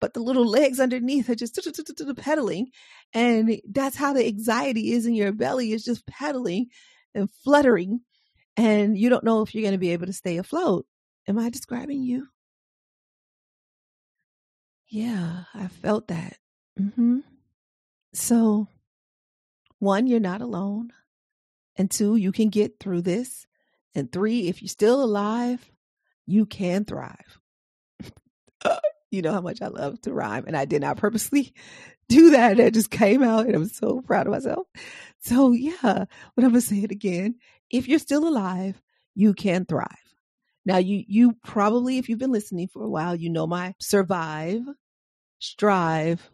but 0.00 0.14
the 0.14 0.20
little 0.20 0.46
legs 0.46 0.80
underneath 0.80 1.28
are 1.28 1.34
just 1.34 1.58
pedaling. 2.16 2.68
And 3.12 3.60
that's 3.68 3.96
how 3.96 4.12
the 4.12 4.26
anxiety 4.26 4.92
is 4.92 5.06
in 5.06 5.14
your 5.14 5.32
belly 5.32 5.72
is 5.72 5.84
just 5.84 6.06
pedaling 6.06 6.66
and 7.14 7.28
fluttering. 7.44 8.00
And 8.56 8.98
you 8.98 9.08
don't 9.08 9.24
know 9.24 9.42
if 9.42 9.54
you're 9.54 9.62
going 9.62 9.72
to 9.72 9.78
be 9.78 9.92
able 9.92 10.06
to 10.06 10.12
stay 10.12 10.36
afloat. 10.36 10.86
Am 11.26 11.38
I 11.38 11.50
describing 11.50 12.02
you? 12.02 12.28
Yeah, 14.88 15.44
I 15.54 15.68
felt 15.68 16.08
that. 16.08 16.36
Mm-hmm. 16.78 17.20
So, 18.12 18.68
one, 19.78 20.06
you're 20.06 20.20
not 20.20 20.42
alone. 20.42 20.92
And 21.76 21.90
two, 21.90 22.16
you 22.16 22.32
can 22.32 22.50
get 22.50 22.78
through 22.78 23.02
this. 23.02 23.46
And 23.94 24.12
three, 24.12 24.48
if 24.48 24.60
you're 24.60 24.68
still 24.68 25.02
alive, 25.02 25.70
you 26.26 26.46
can 26.46 26.84
thrive. 26.84 27.40
you 29.10 29.22
know 29.22 29.32
how 29.32 29.40
much 29.40 29.62
I 29.62 29.68
love 29.68 30.00
to 30.02 30.12
rhyme, 30.12 30.44
and 30.46 30.56
I 30.56 30.64
did 30.64 30.82
not 30.82 30.96
purposely 30.96 31.52
do 32.08 32.30
that. 32.30 32.58
It 32.58 32.74
just 32.74 32.90
came 32.90 33.22
out, 33.22 33.46
and 33.46 33.54
I'm 33.54 33.68
so 33.68 34.00
proud 34.00 34.26
of 34.26 34.32
myself. 34.32 34.66
So, 35.20 35.52
yeah, 35.52 35.72
but 35.82 36.44
I'm 36.44 36.50
gonna 36.50 36.60
say 36.60 36.78
it 36.78 36.90
again. 36.90 37.36
If 37.72 37.88
you're 37.88 37.98
still 37.98 38.28
alive, 38.28 38.80
you 39.14 39.34
can 39.34 39.64
thrive. 39.64 39.88
Now, 40.64 40.76
you 40.78 41.02
you 41.08 41.34
probably, 41.44 41.98
if 41.98 42.08
you've 42.08 42.18
been 42.18 42.32
listening 42.32 42.68
for 42.68 42.84
a 42.84 42.90
while, 42.90 43.16
you 43.16 43.30
know 43.30 43.46
my 43.46 43.74
survive, 43.80 44.60
strive, 45.40 46.30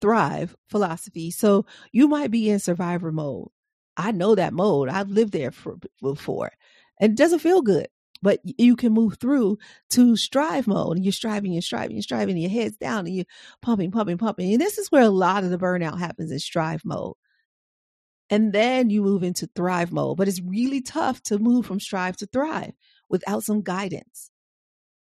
thrive 0.00 0.56
philosophy. 0.68 1.30
So 1.30 1.66
you 1.92 2.08
might 2.08 2.30
be 2.30 2.50
in 2.50 2.58
survivor 2.58 3.12
mode. 3.12 3.48
I 3.96 4.12
know 4.12 4.34
that 4.34 4.52
mode. 4.52 4.88
I've 4.88 5.10
lived 5.10 5.32
there 5.32 5.50
for 5.50 5.76
before 6.02 6.52
and 7.00 7.12
it 7.12 7.16
doesn't 7.16 7.40
feel 7.40 7.62
good. 7.62 7.88
But 8.22 8.40
you 8.44 8.76
can 8.76 8.92
move 8.92 9.16
through 9.18 9.56
to 9.90 10.14
strive 10.14 10.66
mode 10.66 10.96
and 10.96 11.04
you're 11.04 11.12
striving, 11.12 11.52
you're 11.52 11.62
striving, 11.62 11.96
you're 11.96 12.02
striving, 12.02 12.34
and 12.34 12.42
your 12.42 12.50
head's 12.50 12.76
down 12.76 13.06
and 13.06 13.14
you're 13.16 13.24
pumping, 13.62 13.90
pumping, 13.90 14.18
pumping. 14.18 14.52
And 14.52 14.60
this 14.60 14.76
is 14.76 14.92
where 14.92 15.04
a 15.04 15.08
lot 15.08 15.42
of 15.42 15.48
the 15.48 15.56
burnout 15.56 15.98
happens 15.98 16.30
in 16.30 16.38
strive 16.38 16.84
mode. 16.84 17.14
And 18.30 18.52
then 18.52 18.90
you 18.90 19.02
move 19.02 19.22
into 19.22 19.48
thrive 19.54 19.92
mode. 19.92 20.16
But 20.16 20.28
it's 20.28 20.40
really 20.40 20.80
tough 20.80 21.20
to 21.24 21.38
move 21.38 21.66
from 21.66 21.80
strive 21.80 22.16
to 22.18 22.26
thrive 22.26 22.72
without 23.08 23.42
some 23.42 23.62
guidance. 23.62 24.30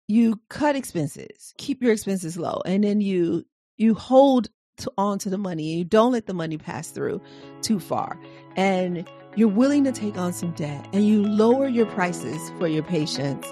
You 0.07 0.41
cut 0.49 0.75
expenses, 0.75 1.53
keep 1.57 1.81
your 1.81 1.93
expenses 1.93 2.35
low, 2.35 2.61
and 2.65 2.83
then 2.83 2.99
you 2.99 3.45
you 3.77 3.93
hold 3.93 4.49
to, 4.77 4.91
on 4.97 5.19
to 5.19 5.29
the 5.29 5.37
money. 5.37 5.75
You 5.75 5.85
don't 5.85 6.11
let 6.11 6.25
the 6.25 6.33
money 6.33 6.57
pass 6.57 6.91
through 6.91 7.21
too 7.61 7.79
far. 7.79 8.19
And 8.55 9.07
you're 9.35 9.47
willing 9.47 9.83
to 9.85 9.91
take 9.91 10.17
on 10.17 10.33
some 10.33 10.51
debt 10.51 10.87
and 10.91 11.07
you 11.07 11.23
lower 11.23 11.67
your 11.67 11.85
prices 11.85 12.51
for 12.57 12.67
your 12.67 12.83
patients. 12.83 13.47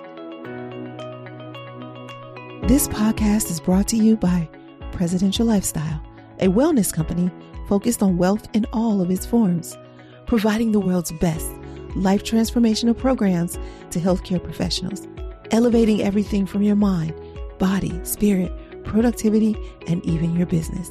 This 2.67 2.88
podcast 2.89 3.49
is 3.49 3.60
brought 3.60 3.88
to 3.89 3.97
you 3.97 4.17
by 4.17 4.49
Presidential 4.91 5.45
Lifestyle, 5.45 6.03
a 6.39 6.47
wellness 6.47 6.93
company 6.93 7.32
focused 7.69 8.03
on 8.03 8.17
wealth 8.17 8.49
in 8.53 8.65
all 8.73 8.99
of 8.99 9.12
its 9.12 9.25
forms, 9.25 9.77
providing 10.25 10.71
the 10.71 10.79
world's 10.79 11.12
best 11.13 11.49
life 11.95 12.23
transformational 12.23 12.97
programs 12.97 13.58
to 13.91 13.99
healthcare 13.99 14.43
professionals, 14.43 15.08
elevating 15.51 16.01
everything 16.01 16.45
from 16.45 16.62
your 16.62 16.75
mind, 16.75 17.13
body, 17.58 17.99
spirit, 18.03 18.51
productivity, 18.84 19.55
and 19.88 20.03
even 20.05 20.36
your 20.36 20.45
business. 20.45 20.89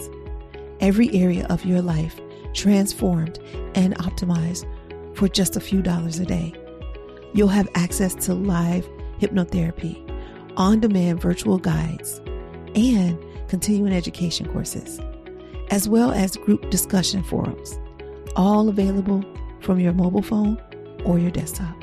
Every 0.80 1.12
area 1.14 1.46
of 1.50 1.64
your 1.64 1.82
life 1.82 2.20
transformed 2.54 3.38
and 3.74 3.96
optimized 3.98 4.64
for 5.16 5.28
just 5.28 5.56
a 5.56 5.60
few 5.60 5.82
dollars 5.82 6.18
a 6.18 6.26
day. 6.26 6.54
You'll 7.34 7.48
have 7.48 7.68
access 7.74 8.14
to 8.26 8.34
live 8.34 8.88
hypnotherapy, 9.20 10.04
on 10.56 10.80
demand 10.80 11.20
virtual 11.20 11.58
guides, 11.58 12.20
and 12.74 13.18
continuing 13.48 13.92
education 13.92 14.50
courses, 14.52 15.00
as 15.70 15.88
well 15.88 16.12
as 16.12 16.36
group 16.36 16.68
discussion 16.70 17.22
forums, 17.22 17.78
all 18.36 18.68
available 18.68 19.24
from 19.60 19.80
your 19.80 19.92
mobile 19.92 20.22
phone 20.22 20.60
or 21.04 21.18
your 21.18 21.30
desktop. 21.30 21.74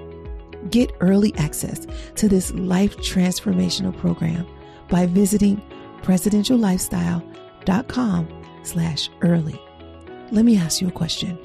Get 0.69 0.91
early 0.99 1.33
access 1.37 1.87
to 2.15 2.27
this 2.27 2.51
life 2.53 2.97
transformational 2.97 3.97
program 3.97 4.45
by 4.89 5.05
visiting 5.05 5.61
presidentiallifestyle.com 6.01 8.43
slash 8.63 9.09
early. 9.21 9.61
Let 10.31 10.43
me 10.45 10.57
ask 10.57 10.81
you 10.81 10.87
a 10.87 10.91
question. 10.91 11.37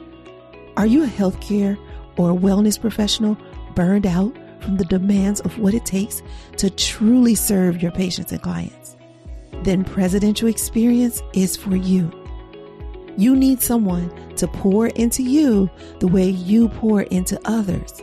Are 0.77 0.87
you 0.87 1.05
a 1.05 1.09
healthcare 1.09 1.77
or 2.17 2.33
wellness 2.33 2.81
professional 2.81 3.37
burned 3.75 4.07
out 4.07 4.33
from 4.61 4.77
the 4.77 4.85
demands 4.85 5.41
of 5.41 5.59
what 5.59 5.75
it 5.75 5.85
takes 5.85 6.23
to 6.59 6.71
truly 6.71 7.35
serve 7.35 7.83
your 7.83 7.91
patients 7.93 8.31
and 8.33 8.43
clients? 8.43 8.97
Then 9.63 9.85
Presidential 9.85 10.49
Experience 10.49 11.23
is 11.35 11.57
for 11.57 11.77
you. 11.77 12.11
You 13.21 13.37
need 13.37 13.61
someone 13.61 14.35
to 14.37 14.49
pour 14.49 14.87
into 14.87 15.23
you 15.23 15.69
the 15.99 16.09
way 16.09 16.27
you 16.27 16.71
pour 16.71 17.03
into 17.03 17.39
others. 17.45 18.01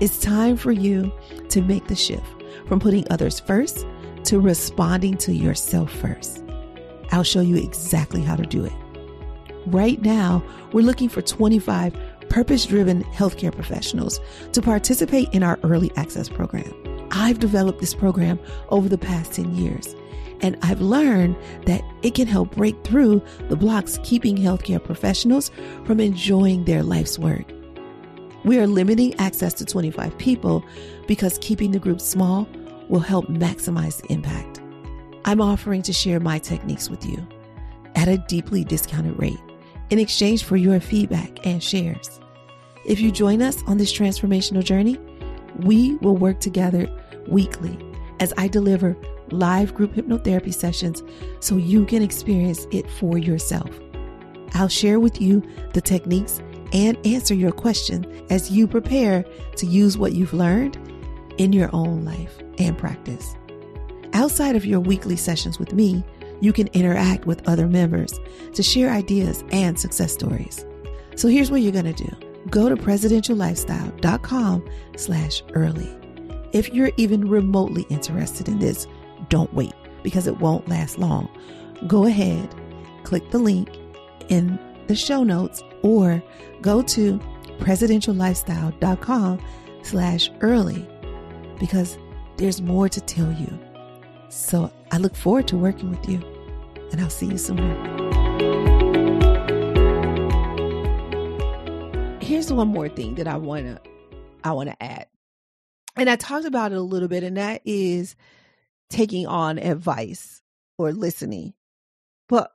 It's 0.00 0.18
time 0.18 0.56
for 0.56 0.72
you 0.72 1.12
to 1.50 1.62
make 1.62 1.86
the 1.86 1.94
shift 1.94 2.42
from 2.66 2.80
putting 2.80 3.06
others 3.12 3.38
first 3.38 3.86
to 4.24 4.40
responding 4.40 5.16
to 5.18 5.32
yourself 5.32 5.92
first. 5.92 6.42
I'll 7.12 7.22
show 7.22 7.42
you 7.42 7.54
exactly 7.54 8.22
how 8.22 8.34
to 8.34 8.42
do 8.42 8.64
it. 8.64 8.72
Right 9.66 10.02
now, 10.02 10.42
we're 10.72 10.82
looking 10.82 11.08
for 11.08 11.22
25 11.22 11.96
purpose 12.28 12.66
driven 12.66 13.04
healthcare 13.04 13.54
professionals 13.54 14.18
to 14.50 14.60
participate 14.60 15.28
in 15.32 15.44
our 15.44 15.60
early 15.62 15.92
access 15.94 16.28
program. 16.28 16.74
I've 17.12 17.38
developed 17.38 17.78
this 17.78 17.94
program 17.94 18.40
over 18.70 18.88
the 18.88 18.98
past 18.98 19.34
10 19.34 19.54
years, 19.54 19.94
and 20.40 20.56
I've 20.62 20.80
learned 20.80 21.36
that 21.66 21.82
it 22.02 22.14
can 22.14 22.26
help 22.26 22.54
break 22.54 22.82
through 22.84 23.22
the 23.48 23.56
blocks 23.56 23.98
keeping 24.02 24.36
healthcare 24.36 24.82
professionals 24.82 25.50
from 25.84 26.00
enjoying 26.00 26.64
their 26.64 26.82
life's 26.82 27.18
work. 27.18 27.50
We 28.44 28.58
are 28.58 28.66
limiting 28.66 29.14
access 29.14 29.54
to 29.54 29.64
25 29.64 30.18
people 30.18 30.64
because 31.06 31.38
keeping 31.38 31.70
the 31.70 31.78
group 31.78 32.00
small 32.00 32.46
will 32.88 33.00
help 33.00 33.26
maximize 33.26 34.02
the 34.02 34.12
impact. 34.12 34.60
I'm 35.24 35.40
offering 35.40 35.82
to 35.82 35.92
share 35.92 36.20
my 36.20 36.38
techniques 36.38 36.90
with 36.90 37.06
you 37.06 37.26
at 37.94 38.08
a 38.08 38.18
deeply 38.18 38.64
discounted 38.64 39.18
rate 39.18 39.40
in 39.90 39.98
exchange 39.98 40.44
for 40.44 40.56
your 40.56 40.80
feedback 40.80 41.46
and 41.46 41.62
shares. 41.62 42.20
If 42.84 43.00
you 43.00 43.10
join 43.10 43.40
us 43.40 43.62
on 43.66 43.78
this 43.78 43.92
transformational 43.92 44.62
journey, 44.62 44.98
we 45.60 45.96
will 45.96 46.16
work 46.16 46.40
together 46.40 46.88
weekly 47.26 47.78
as 48.20 48.34
I 48.36 48.48
deliver 48.48 48.96
live 49.30 49.74
group 49.74 49.92
hypnotherapy 49.92 50.52
sessions 50.52 51.02
so 51.40 51.56
you 51.56 51.84
can 51.86 52.02
experience 52.02 52.66
it 52.70 52.90
for 52.90 53.18
yourself. 53.18 53.70
I'll 54.54 54.68
share 54.68 55.00
with 55.00 55.20
you 55.20 55.42
the 55.72 55.80
techniques 55.80 56.40
and 56.72 56.96
answer 57.06 57.34
your 57.34 57.52
question 57.52 58.24
as 58.30 58.50
you 58.50 58.66
prepare 58.66 59.24
to 59.56 59.66
use 59.66 59.98
what 59.98 60.12
you've 60.12 60.34
learned 60.34 60.78
in 61.38 61.52
your 61.52 61.70
own 61.72 62.04
life 62.04 62.38
and 62.58 62.76
practice. 62.76 63.34
Outside 64.12 64.54
of 64.54 64.64
your 64.64 64.80
weekly 64.80 65.16
sessions 65.16 65.58
with 65.58 65.72
me, 65.72 66.04
you 66.40 66.52
can 66.52 66.68
interact 66.68 67.26
with 67.26 67.46
other 67.48 67.66
members 67.66 68.20
to 68.52 68.62
share 68.62 68.90
ideas 68.90 69.44
and 69.50 69.78
success 69.78 70.12
stories. 70.12 70.64
So 71.16 71.28
here's 71.28 71.50
what 71.50 71.62
you're 71.62 71.72
going 71.72 71.92
to 71.92 72.04
do. 72.04 72.16
Go 72.50 72.68
to 72.68 72.76
presidentiallifestyle.com 72.76 74.68
slash 74.96 75.42
early. 75.54 75.96
If 76.52 76.72
you're 76.72 76.92
even 76.96 77.28
remotely 77.28 77.86
interested 77.88 78.48
in 78.48 78.58
this, 78.58 78.86
don't 79.34 79.52
wait 79.52 79.74
because 80.04 80.28
it 80.28 80.38
won't 80.38 80.68
last 80.68 80.96
long. 80.96 81.28
Go 81.88 82.06
ahead, 82.06 82.54
click 83.02 83.32
the 83.32 83.38
link 83.38 83.68
in 84.28 84.60
the 84.86 84.94
show 84.94 85.24
notes 85.24 85.60
or 85.82 86.22
go 86.62 86.82
to 86.82 87.18
presidentiallifestyle.com 87.58 89.44
slash 89.82 90.30
early 90.40 90.88
because 91.58 91.98
there's 92.36 92.62
more 92.62 92.88
to 92.88 93.00
tell 93.00 93.32
you. 93.32 93.58
So 94.28 94.72
I 94.92 94.98
look 94.98 95.16
forward 95.16 95.48
to 95.48 95.56
working 95.56 95.90
with 95.90 96.08
you 96.08 96.22
and 96.92 97.00
I'll 97.00 97.10
see 97.10 97.26
you 97.26 97.36
soon. 97.36 97.58
Here's 102.20 102.52
one 102.52 102.68
more 102.68 102.88
thing 102.88 103.16
that 103.16 103.26
I 103.26 103.36
want 103.36 103.66
to 103.66 103.80
I 104.44 104.52
want 104.52 104.70
to 104.70 104.80
add. 104.80 105.08
And 105.96 106.08
I 106.08 106.14
talked 106.14 106.46
about 106.46 106.70
it 106.70 106.78
a 106.78 106.82
little 106.82 107.08
bit 107.08 107.24
and 107.24 107.36
that 107.36 107.62
is 107.64 108.14
taking 108.94 109.26
on 109.26 109.58
advice 109.58 110.40
or 110.78 110.92
listening. 110.92 111.52
But 112.28 112.50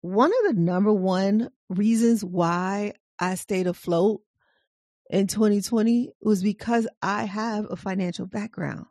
one 0.00 0.30
of 0.30 0.54
the 0.54 0.60
number 0.60 0.92
one 0.92 1.50
reasons 1.68 2.24
why 2.24 2.94
I 3.18 3.34
stayed 3.34 3.66
afloat 3.66 4.22
in 5.10 5.26
2020 5.26 6.10
was 6.22 6.42
because 6.42 6.88
I 7.02 7.24
have 7.24 7.66
a 7.70 7.76
financial 7.76 8.26
background. 8.26 8.86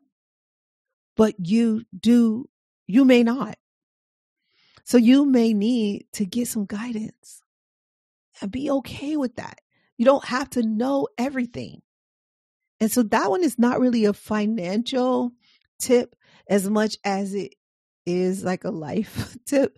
But 1.18 1.34
you 1.40 1.84
do, 2.00 2.48
you 2.86 3.06
may 3.06 3.24
not. 3.24 3.58
So 4.84 4.98
you 4.98 5.26
may 5.26 5.54
need 5.54 6.06
to 6.14 6.26
get 6.26 6.48
some 6.48 6.66
guidance 6.66 7.42
and 8.40 8.52
be 8.52 8.70
okay 8.70 9.18
with 9.18 9.36
that. 9.38 9.60
You 9.98 10.06
don't 10.06 10.26
have 10.26 10.50
to 10.52 10.62
know 10.62 11.08
everything. 11.18 11.82
And 12.80 12.92
so 12.92 13.04
that 13.04 13.30
one 13.32 13.44
is 13.44 13.58
not 13.58 13.80
really 13.80 14.06
a 14.06 14.14
financial 14.14 15.32
tip 15.80 16.16
as 16.48 16.70
much 16.70 16.98
as 17.04 17.34
it 17.34 17.56
is 18.06 18.44
like 18.44 18.64
a 18.64 18.72
life 18.72 19.38
tip. 19.46 19.78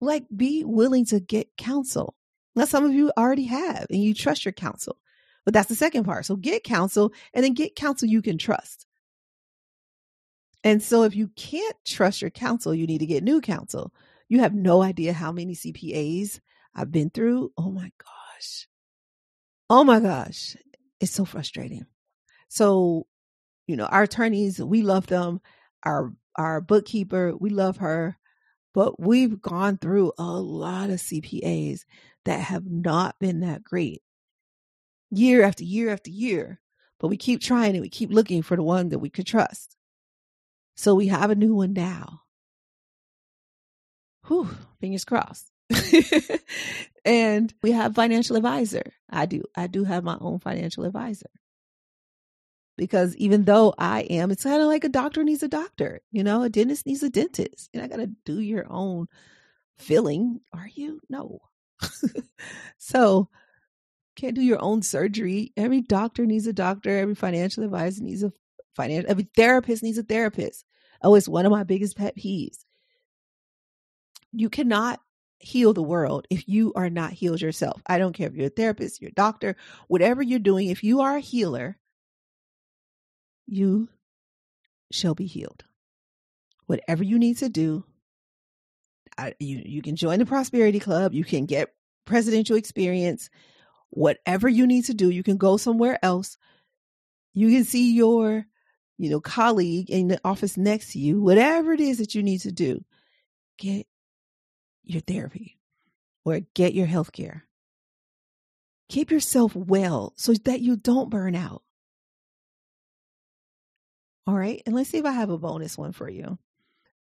Like 0.00 0.24
be 0.34 0.64
willing 0.64 1.06
to 1.06 1.20
get 1.20 1.56
counsel. 1.56 2.14
Now, 2.54 2.64
some 2.64 2.84
of 2.84 2.92
you 2.92 3.12
already 3.16 3.44
have 3.44 3.86
and 3.90 4.02
you 4.02 4.14
trust 4.14 4.44
your 4.44 4.52
counsel, 4.52 4.96
but 5.44 5.52
that's 5.52 5.68
the 5.68 5.74
second 5.74 6.04
part. 6.04 6.24
So 6.24 6.36
get 6.36 6.64
counsel 6.64 7.12
and 7.34 7.44
then 7.44 7.54
get 7.54 7.76
counsel 7.76 8.08
you 8.08 8.22
can 8.22 8.38
trust. 8.38 8.86
And 10.64 10.82
so 10.82 11.04
if 11.04 11.14
you 11.14 11.28
can't 11.36 11.76
trust 11.84 12.20
your 12.20 12.30
counsel, 12.30 12.74
you 12.74 12.86
need 12.86 12.98
to 12.98 13.06
get 13.06 13.22
new 13.22 13.40
counsel. 13.40 13.92
You 14.28 14.40
have 14.40 14.54
no 14.54 14.82
idea 14.82 15.12
how 15.12 15.32
many 15.32 15.54
CPAs 15.54 16.40
I've 16.74 16.90
been 16.90 17.10
through. 17.10 17.52
Oh 17.56 17.70
my 17.70 17.92
gosh. 17.98 18.66
Oh 19.70 19.84
my 19.84 20.00
gosh. 20.00 20.56
It's 20.98 21.12
so 21.12 21.24
frustrating. 21.24 21.86
So, 22.48 23.06
you 23.66 23.76
know, 23.76 23.86
our 23.86 24.04
attorneys, 24.04 24.60
we 24.60 24.82
love 24.82 25.06
them. 25.06 25.40
Our 25.86 26.12
our 26.36 26.60
bookkeeper, 26.60 27.34
we 27.38 27.50
love 27.50 27.78
her. 27.78 28.18
But 28.74 29.00
we've 29.00 29.40
gone 29.40 29.78
through 29.78 30.12
a 30.18 30.24
lot 30.24 30.90
of 30.90 30.98
CPAs 30.98 31.84
that 32.26 32.40
have 32.40 32.66
not 32.66 33.18
been 33.18 33.40
that 33.40 33.64
great. 33.64 34.02
Year 35.10 35.42
after 35.44 35.64
year 35.64 35.90
after 35.90 36.10
year. 36.10 36.60
But 37.00 37.08
we 37.08 37.16
keep 37.16 37.40
trying 37.40 37.72
and 37.72 37.80
we 37.80 37.88
keep 37.88 38.10
looking 38.12 38.42
for 38.42 38.56
the 38.56 38.62
one 38.62 38.90
that 38.90 38.98
we 38.98 39.08
could 39.08 39.26
trust. 39.26 39.76
So 40.76 40.94
we 40.94 41.08
have 41.08 41.30
a 41.30 41.34
new 41.34 41.54
one 41.54 41.72
now. 41.72 42.22
Whew, 44.26 44.50
fingers 44.80 45.06
crossed. 45.06 45.50
and 47.04 47.54
we 47.62 47.72
have 47.72 47.94
financial 47.94 48.36
advisor. 48.36 48.92
I 49.08 49.26
do. 49.26 49.44
I 49.56 49.68
do 49.68 49.84
have 49.84 50.04
my 50.04 50.18
own 50.20 50.40
financial 50.40 50.84
advisor. 50.84 51.30
Because 52.76 53.16
even 53.16 53.44
though 53.44 53.74
I 53.78 54.02
am, 54.02 54.30
it's 54.30 54.44
kind 54.44 54.60
of 54.60 54.68
like 54.68 54.84
a 54.84 54.90
doctor 54.90 55.24
needs 55.24 55.42
a 55.42 55.48
doctor, 55.48 56.00
you 56.12 56.22
know, 56.22 56.42
a 56.42 56.50
dentist 56.50 56.86
needs 56.86 57.02
a 57.02 57.08
dentist. 57.08 57.70
You're 57.72 57.82
not 57.82 57.90
going 57.90 58.06
to 58.06 58.14
do 58.24 58.40
your 58.40 58.66
own 58.68 59.06
filling, 59.78 60.40
are 60.52 60.68
you? 60.74 61.00
No. 61.08 61.40
so, 62.78 63.28
can't 64.16 64.34
do 64.34 64.42
your 64.42 64.62
own 64.62 64.82
surgery. 64.82 65.52
Every 65.56 65.82
doctor 65.82 66.26
needs 66.26 66.46
a 66.46 66.52
doctor. 66.52 66.90
Every 66.90 67.14
financial 67.14 67.64
advisor 67.64 68.02
needs 68.02 68.22
a 68.22 68.32
financial, 68.74 69.10
every 69.10 69.28
therapist 69.36 69.82
needs 69.82 69.98
a 69.98 70.02
therapist. 70.02 70.64
Oh, 71.02 71.14
it's 71.14 71.28
one 71.28 71.46
of 71.46 71.52
my 71.52 71.64
biggest 71.64 71.96
pet 71.96 72.16
peeves. 72.16 72.64
You 74.32 74.48
cannot 74.50 75.00
heal 75.38 75.72
the 75.72 75.82
world 75.82 76.26
if 76.30 76.48
you 76.48 76.72
are 76.74 76.90
not 76.90 77.12
healed 77.12 77.40
yourself. 77.40 77.82
I 77.86 77.98
don't 77.98 78.14
care 78.14 78.28
if 78.28 78.34
you're 78.34 78.46
a 78.46 78.50
therapist, 78.50 79.00
you're 79.00 79.10
a 79.10 79.14
doctor, 79.14 79.56
whatever 79.88 80.22
you're 80.22 80.38
doing, 80.38 80.68
if 80.68 80.82
you 80.82 81.00
are 81.00 81.16
a 81.16 81.20
healer, 81.20 81.76
you 83.46 83.88
shall 84.92 85.14
be 85.14 85.26
healed. 85.26 85.64
Whatever 86.66 87.04
you 87.04 87.18
need 87.18 87.38
to 87.38 87.48
do, 87.48 87.84
I, 89.16 89.34
you 89.38 89.62
you 89.64 89.82
can 89.82 89.96
join 89.96 90.18
the 90.18 90.26
prosperity 90.26 90.80
club, 90.80 91.14
you 91.14 91.24
can 91.24 91.46
get 91.46 91.72
presidential 92.04 92.56
experience, 92.56 93.30
whatever 93.90 94.48
you 94.48 94.66
need 94.66 94.84
to 94.86 94.94
do, 94.94 95.10
you 95.10 95.22
can 95.22 95.36
go 95.36 95.56
somewhere 95.56 95.98
else. 96.02 96.36
You 97.34 97.50
can 97.50 97.64
see 97.64 97.94
your 97.94 98.46
you 98.98 99.10
know, 99.10 99.20
colleague 99.20 99.90
in 99.90 100.08
the 100.08 100.20
office 100.24 100.56
next 100.56 100.92
to 100.92 100.98
you, 100.98 101.20
whatever 101.20 101.72
it 101.72 101.80
is 101.80 101.98
that 101.98 102.14
you 102.14 102.22
need 102.22 102.40
to 102.40 102.52
do, 102.52 102.84
get 103.58 103.86
your 104.82 105.00
therapy 105.02 105.58
or 106.24 106.40
get 106.54 106.74
your 106.74 106.86
health 106.86 107.12
care. 107.12 107.44
Keep 108.88 109.10
yourself 109.10 109.54
well 109.54 110.12
so 110.16 110.32
that 110.32 110.60
you 110.60 110.76
don't 110.76 111.10
burn 111.10 111.34
out. 111.34 111.62
All 114.26 114.34
right. 114.34 114.62
And 114.66 114.74
let's 114.74 114.90
see 114.90 114.98
if 114.98 115.04
I 115.04 115.12
have 115.12 115.30
a 115.30 115.38
bonus 115.38 115.78
one 115.78 115.92
for 115.92 116.08
you. 116.08 116.38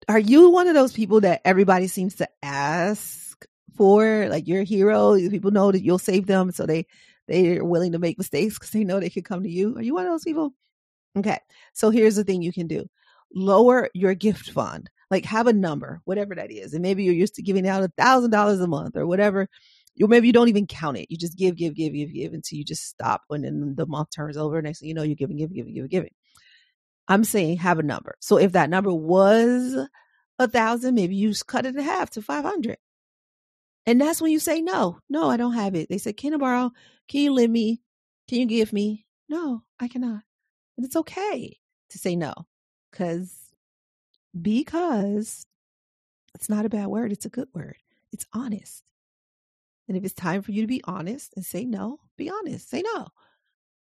Are 0.09 0.19
you 0.19 0.51
one 0.51 0.69
of 0.69 0.75
those 0.75 0.93
people 0.93 1.21
that 1.21 1.43
everybody 1.45 1.87
seems 1.87 2.17
to 2.17 2.29
ask 2.43 3.47
for? 3.77 4.29
Like 4.29 4.49
your 4.49 4.63
hero? 4.63 5.17
People 5.29 5.51
know 5.51 5.71
that 5.73 5.85
you'll 5.85 5.99
save 5.99 6.27
them. 6.27 6.53
So 6.53 6.67
they, 6.67 6.87
they're 7.29 7.65
willing 7.65 7.93
to 7.93 7.99
make 7.99 8.19
mistakes 8.19 8.55
because 8.55 8.71
they 8.71 8.85
know 8.85 8.99
they 8.99 9.11
could 9.11 9.25
come 9.25 9.43
to 9.43 9.51
you. 9.51 9.77
Are 9.77 9.83
you 9.83 9.95
one 9.95 10.07
of 10.07 10.13
those 10.13 10.25
people? 10.25 10.55
Okay. 11.17 11.39
So 11.75 11.91
here's 11.91 12.17
the 12.17 12.25
thing 12.25 12.43
you 12.43 12.53
can 12.53 12.67
do. 12.67 12.87
Lower 13.35 13.91
your 13.95 14.15
gift 14.15 14.51
fund. 14.51 14.91
Like 15.11 15.27
have 15.27 15.47
a 15.47 15.53
number, 15.53 16.01
whatever 16.05 16.35
that 16.35 16.51
is. 16.51 16.73
And 16.73 16.83
maybe 16.83 17.05
you're 17.05 17.15
used 17.15 17.35
to 17.35 17.43
giving 17.43 17.69
out 17.69 17.83
a 17.83 17.93
thousand 17.99 18.31
dollars 18.31 18.61
a 18.61 18.67
month 18.67 18.97
or 18.97 19.07
whatever. 19.07 19.49
Or 20.01 20.09
maybe 20.09 20.27
you 20.27 20.33
don't 20.33 20.49
even 20.49 20.67
count 20.67 20.97
it. 20.97 21.11
You 21.11 21.19
just 21.19 21.37
give, 21.37 21.55
give, 21.57 21.75
give, 21.75 21.93
give, 21.93 22.15
give 22.15 22.33
until 22.33 22.59
you 22.59 22.65
just 22.65 22.87
stop 22.87 23.23
when 23.29 23.75
the 23.77 23.87
month 23.87 24.09
turns 24.11 24.39
over. 24.39 24.61
Next 24.63 24.81
thing 24.81 24.89
you 24.89 24.95
know, 24.95 25.03
you're 25.03 25.17
giving, 25.17 25.37
giving, 25.37 25.55
giving, 25.55 25.75
giving, 25.75 25.91
giving. 25.91 26.11
I'm 27.09 27.25
saying 27.25 27.59
have 27.59 27.79
a 27.79 27.83
number. 27.83 28.15
So 28.21 28.37
if 28.37 28.53
that 28.53 28.71
number 28.71 28.93
was 28.93 29.77
a 30.39 30.49
thousand, 30.49 30.95
maybe 30.95 31.17
you 31.17 31.35
cut 31.47 31.67
it 31.67 31.77
in 31.77 31.83
half 31.83 32.11
to 32.11 32.23
500. 32.23 32.79
And 33.87 34.01
that's 34.01 34.23
when 34.23 34.31
you 34.31 34.39
say, 34.39 34.61
no, 34.61 35.01
no, 35.09 35.29
I 35.29 35.37
don't 35.37 35.55
have 35.55 35.75
it. 35.75 35.89
They 35.89 35.99
said, 35.99 36.17
can 36.17 36.35
I 36.35 36.37
borrow? 36.37 36.71
Can 37.09 37.21
you 37.21 37.35
lend 37.35 37.53
me? 37.53 37.83
Can 38.29 38.39
you 38.39 38.47
give 38.47 38.73
me? 38.73 39.07
No, 39.29 39.63
I 39.81 39.89
cannot. 39.89 40.23
And 40.77 40.87
it's 40.87 40.97
okay 40.97 41.59
to 41.91 41.99
say 41.99 42.17
no 42.17 42.33
because 42.91 43.37
because 44.41 45.47
it's 46.35 46.49
not 46.49 46.65
a 46.65 46.71
bad 46.71 46.87
word, 46.87 47.13
it's 47.13 47.27
a 47.27 47.31
good 47.31 47.49
word. 47.53 47.77
It's 48.13 48.27
honest. 48.33 48.85
And 49.89 49.97
if 49.97 50.05
it's 50.05 50.15
time 50.15 50.43
for 50.43 50.53
you 50.53 50.63
to 50.63 50.69
be 50.69 50.83
honest 50.85 51.35
and 51.37 51.45
say 51.45 51.65
no, 51.65 51.99
be 52.17 52.31
honest. 52.31 52.71
Say 52.71 52.83
no. 52.83 53.09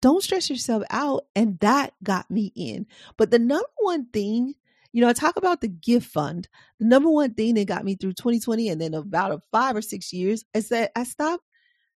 Don't 0.02 0.22
stress 0.22 0.50
yourself 0.50 0.82
out. 0.90 1.26
And 1.34 1.58
that 1.60 1.94
got 2.02 2.30
me 2.30 2.52
in. 2.54 2.86
But 3.16 3.30
the 3.30 3.38
number 3.38 3.68
one 3.78 4.06
thing, 4.06 4.54
you 4.92 5.00
know, 5.00 5.08
I 5.08 5.12
talk 5.12 5.36
about 5.36 5.60
the 5.60 5.68
gift 5.68 6.10
fund. 6.10 6.48
The 6.78 6.86
number 6.86 7.10
one 7.10 7.34
thing 7.34 7.54
that 7.54 7.66
got 7.66 7.84
me 7.84 7.96
through 7.96 8.12
2020 8.14 8.68
and 8.68 8.80
then 8.80 8.94
about 8.94 9.42
five 9.52 9.76
or 9.76 9.82
six 9.82 10.12
years 10.12 10.44
is 10.54 10.68
that 10.68 10.92
I 10.96 11.04
stopped 11.04 11.44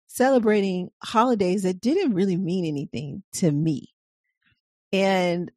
celebrating 0.07 0.91
holidays 1.03 1.63
that 1.63 1.81
didn't 1.81 2.15
really 2.15 2.37
mean 2.37 2.65
anything 2.65 3.23
to 3.35 3.51
me. 3.51 3.95
And 4.93 5.51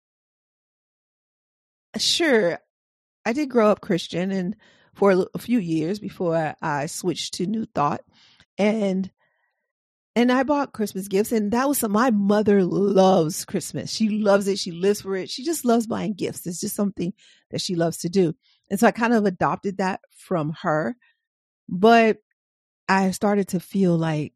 sure, 1.98 2.60
I 3.26 3.34
did 3.34 3.50
grow 3.50 3.70
up 3.70 3.82
Christian 3.82 4.32
and 4.32 4.56
for 4.94 5.26
a, 5.34 5.40
few 5.40 5.60
years 5.60 6.00
before 6.00 6.36
I, 6.36 6.56
I 6.62 6.86
switched 6.88 7.36
to 7.36 7.46
New 7.46 7.66
Thought. 7.66 8.02
And 8.58 9.10
and 10.16 10.32
I 10.32 10.44
bought 10.44 10.74
Christmas 10.74 11.08
gifts, 11.08 11.32
and 11.32 11.52
that 11.52 11.68
was 11.68 11.78
some, 11.78 11.94
my 11.94 12.12
mother 12.12 12.64
loves 12.64 13.46
Christmas. 13.46 13.92
She 13.92 14.10
loves 14.10 14.48
it. 14.48 14.60
She 14.60 14.72
lives 14.72 15.02
for 15.02 15.16
it. 15.16 15.30
She 15.30 15.44
just 15.44 15.64
loves 15.64 15.88
buying 15.88 16.14
gifts. 16.14 16.46
It's 16.46 16.60
just 16.60 16.76
something 16.76 17.14
that 17.52 17.62
she 17.62 17.76
loves 17.76 17.98
to 18.00 18.10
do. 18.10 18.34
And 18.70 18.80
so 18.80 18.88
I 18.88 18.92
kind 18.92 19.14
of 19.14 19.26
adopted 19.26 19.78
that 19.78 20.02
from 20.12 20.56
her. 20.62 20.96
But 21.70 22.18
I 22.90 23.12
started 23.12 23.50
to 23.50 23.62
feel 23.62 23.98
like 23.98 24.34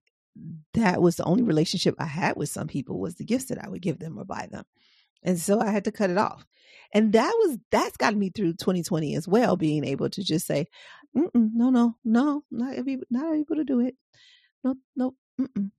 that 0.73 1.01
was 1.01 1.17
the 1.17 1.25
only 1.25 1.43
relationship 1.43 1.95
I 1.99 2.05
had 2.05 2.38
with 2.38 2.49
some 2.49 2.67
people 2.67 2.99
was 2.99 3.15
the 3.15 3.25
gifts 3.25 3.45
that 3.45 3.63
I 3.63 3.67
would 3.67 3.81
give 3.81 3.99
them 3.99 4.17
or 4.17 4.23
buy 4.23 4.47
them. 4.49 4.63
And 5.23 5.39
so 5.39 5.59
I 5.59 5.71
had 5.71 5.85
to 5.85 5.91
cut 5.91 6.09
it 6.09 6.17
off. 6.17 6.45
And 6.93 7.11
that 7.13 7.33
was, 7.39 7.57
that's 7.71 7.97
gotten 7.97 8.19
me 8.19 8.29
through 8.29 8.53
2020 8.53 9.15
as 9.15 9.27
well, 9.27 9.57
being 9.57 9.83
able 9.83 10.09
to 10.09 10.23
just 10.23 10.45
say, 10.47 10.67
no, 11.13 11.69
no, 11.69 11.95
no, 12.05 12.43
not 12.51 12.77
able, 12.77 13.03
not 13.09 13.33
able 13.33 13.55
to 13.55 13.63
do 13.63 13.79
it. 13.81 13.95
No, 14.63 14.75
no, 14.95 15.15
Mm-mm. 15.39 15.71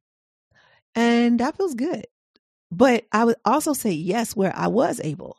And 0.94 1.40
that 1.40 1.56
feels 1.56 1.74
good. 1.74 2.06
But 2.70 3.04
I 3.12 3.24
would 3.24 3.36
also 3.44 3.72
say 3.72 3.92
yes 3.92 4.34
where 4.34 4.54
I 4.54 4.68
was 4.68 5.00
able. 5.02 5.36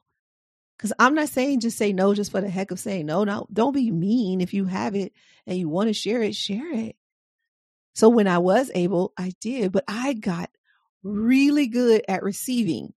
Because 0.77 0.93
I'm 0.99 1.15
not 1.15 1.29
saying 1.29 1.61
just 1.61 1.77
say 1.77 1.91
no 1.91 2.13
just 2.13 2.31
for 2.31 2.39
the 2.39 2.49
heck 2.49 2.71
of 2.71 2.79
saying 2.79 3.07
no. 3.07 3.23
No, 3.23 3.47
don't 3.51 3.73
be 3.73 3.89
mean. 3.91 4.41
If 4.41 4.53
you 4.53 4.65
have 4.65 4.95
it 4.95 5.11
and 5.47 5.57
you 5.57 5.67
want 5.67 5.87
to 5.87 5.93
share 5.93 6.21
it, 6.21 6.35
share 6.35 6.71
it. 6.71 6.95
So 7.95 8.09
when 8.09 8.27
I 8.27 8.37
was 8.37 8.69
able, 8.75 9.11
I 9.17 9.33
did, 9.41 9.71
but 9.71 9.83
I 9.87 10.13
got 10.13 10.51
really 11.03 11.67
good 11.67 12.03
at 12.07 12.21
receiving. 12.21 12.93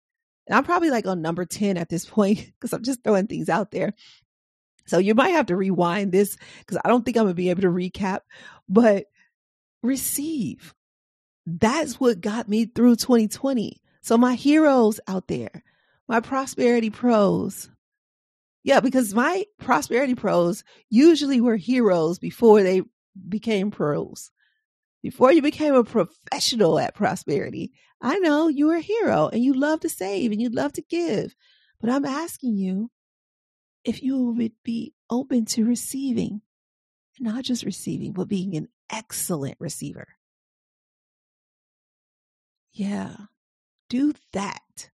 And 0.49 0.57
I'm 0.57 0.65
probably 0.65 0.91
like 0.91 1.07
on 1.07 1.23
number 1.23 1.45
10 1.45 1.77
at 1.77 1.89
this 1.89 2.05
point 2.11 2.45
because 2.59 2.73
I'm 2.73 2.83
just 2.83 3.05
throwing 3.05 3.29
things 3.29 3.49
out 3.49 3.71
there. 3.71 3.95
So 4.87 4.99
you 4.99 5.15
might 5.15 5.31
have 5.31 5.47
to 5.47 5.57
rewind 5.57 6.11
this 6.11 6.37
because 6.61 6.79
I 6.85 6.89
don't 6.89 7.05
think 7.05 7.17
I'm 7.17 7.25
going 7.25 7.33
to 7.33 7.37
be 7.37 7.51
able 7.51 7.63
to 7.63 7.69
recap, 7.69 8.21
but 8.69 9.05
receive 9.83 10.75
that's 11.49 11.99
what 11.99 12.21
got 12.21 12.49
me 12.49 12.67
through 12.67 12.97
2020. 12.97 13.81
So 14.03 14.19
my 14.19 14.35
heroes 14.35 15.01
out 15.09 15.29
there, 15.29 15.65
my 16.07 16.21
prosperity 16.21 16.91
pros. 16.91 17.71
Yeah, 18.65 18.81
because 18.81 19.15
my 19.15 19.45
prosperity 19.59 20.15
pros 20.15 20.63
usually 20.91 21.41
were 21.41 21.57
heroes 21.57 22.19
before 22.19 22.63
they 22.63 22.83
became 23.29 23.71
pros. 23.71 24.31
Before 25.03 25.33
you 25.33 25.41
became 25.41 25.75
a 25.75 25.85
professional 25.85 26.79
at 26.79 26.95
prosperity, 26.95 27.73
I 28.03 28.19
know 28.19 28.49
you 28.49 28.67
were 28.67 28.77
a 28.77 28.81
hero 28.81 29.29
and 29.29 29.43
you 29.43 29.55
love 29.55 29.81
to 29.81 29.89
save 29.89 30.33
and 30.33 30.43
you 30.43 30.51
love 30.51 30.73
to 30.75 30.83
give. 30.83 31.35
But 31.81 31.91
I'm 31.91 32.05
asking 32.05 32.57
you 32.57 32.91
if 33.85 34.03
you 34.03 34.33
would 34.33 34.53
be 34.65 34.93
open 35.09 35.47
to 35.47 35.65
receiving, 35.65 36.43
not 37.21 37.45
just 37.45 37.65
receiving, 37.65 38.13
but 38.13 38.29
being 38.29 38.55
an 38.57 38.69
excellent 38.91 39.57
receiver. 39.59 40.09
Yeah. 42.79 43.17
Do 43.89 44.15
that. 44.35 44.91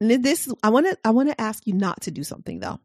And 0.00 0.24
this 0.24 0.52
I 0.62 0.70
want 0.70 0.86
to 0.86 0.98
I 1.04 1.10
want 1.10 1.28
to 1.28 1.40
ask 1.40 1.66
you 1.66 1.72
not 1.72 2.02
to 2.02 2.10
do 2.10 2.24
something 2.24 2.58
though. 2.58 2.80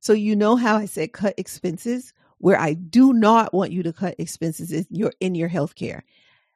So 0.00 0.14
you 0.14 0.34
know 0.34 0.56
how 0.56 0.76
I 0.76 0.86
said 0.86 1.12
cut 1.12 1.34
expenses 1.36 2.14
where 2.38 2.58
I 2.58 2.72
do 2.72 3.12
not 3.12 3.52
want 3.52 3.72
you 3.72 3.82
to 3.82 3.92
cut 3.92 4.14
expenses 4.18 4.72
in 4.72 4.86
your 4.88 5.12
in 5.20 5.34
your 5.34 5.50
healthcare. 5.50 6.00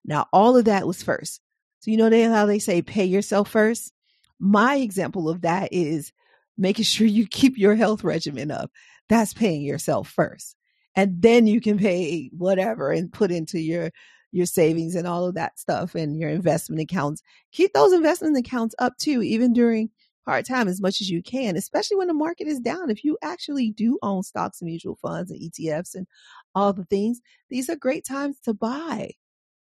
Now 0.03 0.29
all 0.33 0.57
of 0.57 0.65
that 0.65 0.87
was 0.87 1.03
first. 1.03 1.43
So 1.81 1.91
you 1.91 1.99
know 1.99 2.09
they, 2.09 2.23
how 2.23 2.47
they 2.47 2.59
say 2.59 2.81
pay 2.81 3.05
yourself 3.05 3.51
first? 3.51 3.93
My 4.41 4.77
example 4.77 5.29
of 5.29 5.43
that 5.43 5.69
is 5.73 6.13
making 6.57 6.85
sure 6.87 7.07
you 7.07 7.27
keep 7.27 7.59
your 7.59 7.75
health 7.75 8.03
regimen 8.03 8.51
up. 8.51 8.71
That's 9.11 9.35
paying 9.35 9.61
yourself 9.61 10.09
first. 10.09 10.57
And 10.97 11.21
then 11.21 11.47
you 11.47 11.61
can 11.61 11.79
pay 11.79 12.31
whatever 12.33 12.91
and 12.93 13.13
put 13.13 13.31
into 13.31 13.59
your 13.59 13.91
your 14.33 14.47
savings 14.47 14.95
and 14.95 15.07
all 15.07 15.27
of 15.27 15.35
that 15.35 15.59
stuff 15.59 15.95
and 15.95 16.19
your 16.19 16.31
investment 16.31 16.81
accounts. 16.81 17.23
Keep 17.53 17.75
those 17.75 17.93
investment 17.93 18.37
accounts 18.37 18.75
up 18.79 18.97
too, 18.99 19.23
even 19.23 19.53
during 19.53 19.91
hard 20.27 20.47
time 20.47 20.69
as 20.69 20.81
much 20.81 21.01
as 21.01 21.11
you 21.11 21.23
can, 21.23 21.57
especially 21.57 21.97
when 21.97 22.09
the 22.09 22.15
market 22.15 22.47
is 22.47 22.61
down. 22.61 22.91
If 22.91 23.05
you 23.05 23.19
actually 23.23 23.71
do 23.71 23.99
own 24.03 24.23
stocks 24.23 24.61
and 24.61 24.69
mutual 24.69 24.97
funds 24.97 25.31
and 25.31 25.41
ETFs 25.41 25.95
and 25.95 26.07
all 26.55 26.73
the 26.73 26.85
things, 26.85 27.21
these 27.51 27.69
are 27.69 27.77
great 27.77 28.05
times 28.05 28.39
to 28.45 28.55
buy. 28.55 29.13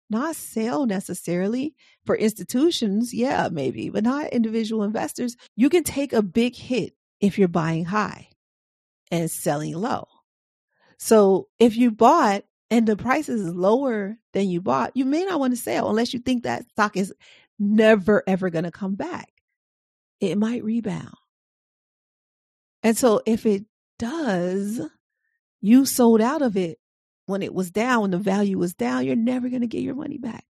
Not 0.10 0.36
sell 0.36 0.86
necessarily 0.86 1.74
for 2.06 2.16
institutions, 2.16 3.14
yeah, 3.14 3.50
maybe, 3.52 3.90
but 3.90 4.04
not 4.04 4.28
individual 4.28 4.84
investors. 4.84 5.36
You 5.56 5.70
can 5.70 5.84
take 5.84 6.14
a 6.14 6.22
big 6.22 6.56
hit 6.56 6.94
if 7.20 7.40
you're 7.40 7.48
buying 7.48 7.86
high 7.86 8.30
and 9.12 9.30
selling 9.32 9.74
low. 9.74 10.08
So 11.00 11.48
if 11.60 11.76
you 11.76 11.90
bought 11.90 12.44
and 12.74 12.88
the 12.88 12.98
price 12.98 13.30
is 13.30 13.54
lower 13.54 14.18
than 14.34 14.50
you 14.50 14.60
bought, 14.60 14.98
you 14.98 15.06
may 15.06 15.24
not 15.26 15.40
want 15.40 15.54
to 15.54 15.62
sell 15.62 15.92
unless 15.92 16.12
you 16.12 16.20
think 16.20 16.42
that 16.42 16.68
stock 16.72 16.98
is 16.98 17.14
never 17.60 18.24
ever 18.26 18.50
going 18.50 18.64
to 18.64 18.72
come 18.72 18.96
back. 18.96 19.32
It 20.20 20.40
might 20.40 20.64
rebound. 20.64 21.14
And 22.82 22.98
so 22.98 23.22
if 23.28 23.46
it 23.46 23.66
does, 24.00 24.82
you 25.62 25.86
sold 25.86 26.20
out 26.20 26.42
of 26.42 26.58
it 26.58 26.80
when 27.28 27.44
it 27.44 27.54
was 27.54 27.70
down, 27.70 28.02
when 28.02 28.12
the 28.12 28.18
value 28.18 28.58
was 28.58 28.74
down, 28.74 29.06
you're 29.06 29.16
never 29.16 29.50
going 29.50 29.62
to 29.62 29.68
get 29.68 29.84
your 29.84 29.94
money 29.94 30.18
back. 30.18 30.46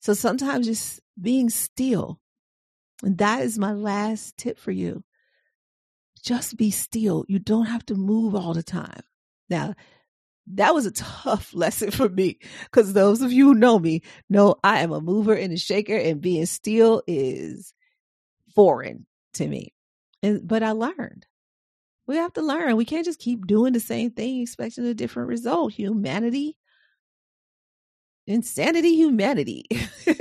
So 0.00 0.14
sometimes 0.14 0.66
just 0.66 1.00
being 1.20 1.50
still. 1.50 2.18
And 3.02 3.18
that 3.18 3.42
is 3.42 3.58
my 3.58 3.72
last 3.72 4.38
tip 4.38 4.58
for 4.58 4.70
you. 4.70 5.04
Just 6.22 6.56
be 6.56 6.70
still. 6.70 7.26
You 7.28 7.40
don't 7.40 7.66
have 7.66 7.84
to 7.86 7.94
move 7.94 8.34
all 8.34 8.54
the 8.54 8.62
time. 8.62 9.02
Now, 9.50 9.74
that 10.48 10.74
was 10.74 10.86
a 10.86 10.90
tough 10.90 11.50
lesson 11.54 11.90
for 11.90 12.08
me 12.08 12.38
because 12.64 12.92
those 12.92 13.22
of 13.22 13.32
you 13.32 13.46
who 13.46 13.54
know 13.54 13.78
me 13.78 14.02
know 14.28 14.56
I 14.62 14.80
am 14.80 14.92
a 14.92 15.00
mover 15.00 15.34
and 15.34 15.52
a 15.52 15.56
shaker, 15.56 15.96
and 15.96 16.20
being 16.20 16.46
still 16.46 17.02
is 17.06 17.74
foreign 18.54 19.06
to 19.34 19.46
me. 19.46 19.72
And 20.22 20.46
but 20.46 20.62
I 20.62 20.72
learned. 20.72 21.26
We 22.06 22.16
have 22.16 22.32
to 22.32 22.42
learn. 22.42 22.76
We 22.76 22.84
can't 22.84 23.04
just 23.04 23.20
keep 23.20 23.46
doing 23.46 23.72
the 23.72 23.80
same 23.80 24.10
thing 24.10 24.40
expecting 24.40 24.84
a 24.84 24.94
different 24.94 25.28
result. 25.28 25.72
Humanity, 25.72 26.56
insanity, 28.26 28.96
humanity. 28.96 29.66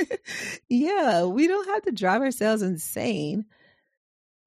yeah, 0.70 1.24
we 1.24 1.48
don't 1.48 1.68
have 1.68 1.84
to 1.84 1.92
drive 1.92 2.22
ourselves 2.22 2.62
insane 2.62 3.46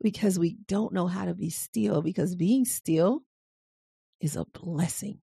because 0.00 0.38
we 0.38 0.56
don't 0.68 0.92
know 0.92 1.06
how 1.06 1.24
to 1.24 1.34
be 1.34 1.50
still 1.50 2.02
because 2.02 2.36
being 2.36 2.64
still 2.64 3.22
is 4.20 4.36
a 4.36 4.44
blessing 4.44 5.21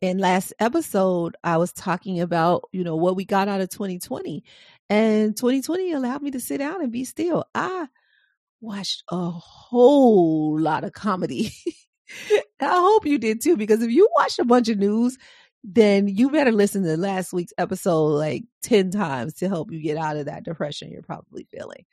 in 0.00 0.18
last 0.18 0.52
episode 0.60 1.36
i 1.42 1.56
was 1.56 1.72
talking 1.72 2.20
about 2.20 2.62
you 2.72 2.84
know 2.84 2.96
what 2.96 3.16
we 3.16 3.24
got 3.24 3.48
out 3.48 3.60
of 3.60 3.68
2020 3.68 4.44
and 4.90 5.36
2020 5.36 5.92
allowed 5.92 6.22
me 6.22 6.30
to 6.30 6.40
sit 6.40 6.58
down 6.58 6.82
and 6.82 6.90
be 6.92 7.04
still. 7.04 7.44
I 7.54 7.88
watched 8.60 9.04
a 9.10 9.30
whole 9.30 10.58
lot 10.58 10.84
of 10.84 10.92
comedy. 10.92 11.52
I 12.60 12.80
hope 12.80 13.06
you 13.06 13.18
did 13.18 13.42
too 13.42 13.56
because 13.56 13.82
if 13.82 13.90
you 13.90 14.08
watched 14.16 14.38
a 14.38 14.44
bunch 14.44 14.68
of 14.68 14.78
news 14.78 15.18
then 15.64 16.08
you 16.08 16.30
better 16.30 16.52
listen 16.52 16.84
to 16.84 16.96
last 16.96 17.32
week's 17.32 17.52
episode 17.58 18.06
like 18.10 18.44
10 18.62 18.92
times 18.92 19.34
to 19.34 19.48
help 19.48 19.70
you 19.70 19.82
get 19.82 19.98
out 19.98 20.16
of 20.16 20.26
that 20.26 20.44
depression 20.44 20.90
you're 20.90 21.02
probably 21.02 21.46
feeling. 21.50 21.84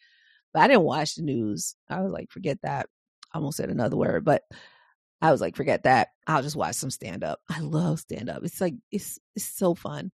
But 0.53 0.61
i 0.63 0.67
didn't 0.67 0.83
watch 0.83 1.15
the 1.15 1.23
news. 1.23 1.75
I 1.89 2.01
was 2.01 2.13
like 2.13 2.31
forget 2.31 2.59
that. 2.63 2.87
I 3.33 3.37
almost 3.37 3.57
said 3.57 3.69
another 3.69 3.97
word 3.97 4.23
but 4.23 4.43
I 5.21 5.31
was 5.31 5.41
like, 5.41 5.55
forget 5.55 5.83
that. 5.83 6.09
I'll 6.27 6.41
just 6.41 6.55
watch 6.55 6.75
some 6.75 6.91
stand 6.91 7.23
up. 7.23 7.39
I 7.49 7.61
love 7.61 7.99
stand 7.99 8.29
up. 8.29 8.43
It's 8.43 8.61
like 8.61 8.75
it's 8.91 9.19
it's 9.35 9.45
so 9.45 9.73
fun. 9.73 10.11